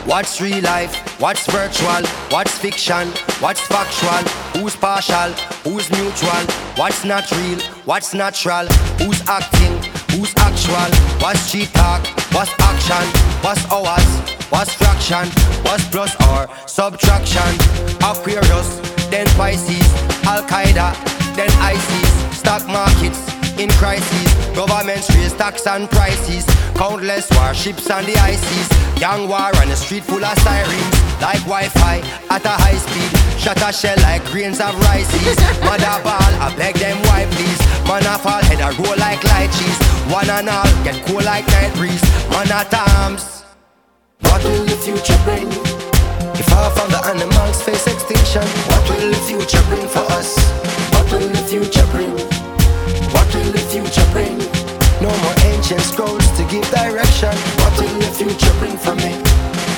[0.07, 0.95] What's real life?
[1.19, 2.01] What's virtual?
[2.29, 3.09] What's fiction?
[3.41, 4.23] What's factual?
[4.55, 5.33] Who's partial?
[5.65, 6.43] Who's mutual?
[6.77, 7.59] What's not real?
[7.83, 8.67] What's natural?
[9.03, 9.75] Who's acting?
[10.15, 10.87] Who's actual?
[11.19, 12.07] What's cheat talk?
[12.31, 13.05] What's action?
[13.43, 14.07] What's hours?
[14.49, 15.27] What's fraction?
[15.65, 17.51] What's plus or subtraction?
[17.99, 18.79] Aquarius,
[19.11, 19.91] then Pisces,
[20.25, 20.95] Al Qaeda,
[21.35, 24.55] then ISIS, stock markets in crisis.
[24.55, 26.45] Governments raise tax and prices.
[26.75, 28.67] Countless warships on the ISIS.
[28.99, 30.93] Gang war on the street full of sirens.
[31.21, 31.97] Like Wi-Fi
[32.29, 33.11] at a high speed.
[33.39, 35.09] Shot a shell like grains of rice.
[35.65, 37.61] Mother ball, I beg them why please.
[37.87, 39.79] Man a fall, head a roll like light cheese.
[40.11, 42.03] One and all, get cool like night breeze.
[42.29, 43.43] Man at arms.
[44.21, 45.47] What will the future bring?
[46.37, 50.37] If far of the animals face extinction, what will the future bring for us?
[50.93, 52.36] What will the future bring?
[53.67, 54.37] future bring?
[55.01, 57.33] No more ancient scrolls to give direction.
[57.59, 59.11] What will the future bring for me?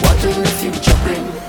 [0.05, 1.48] What will the future bring?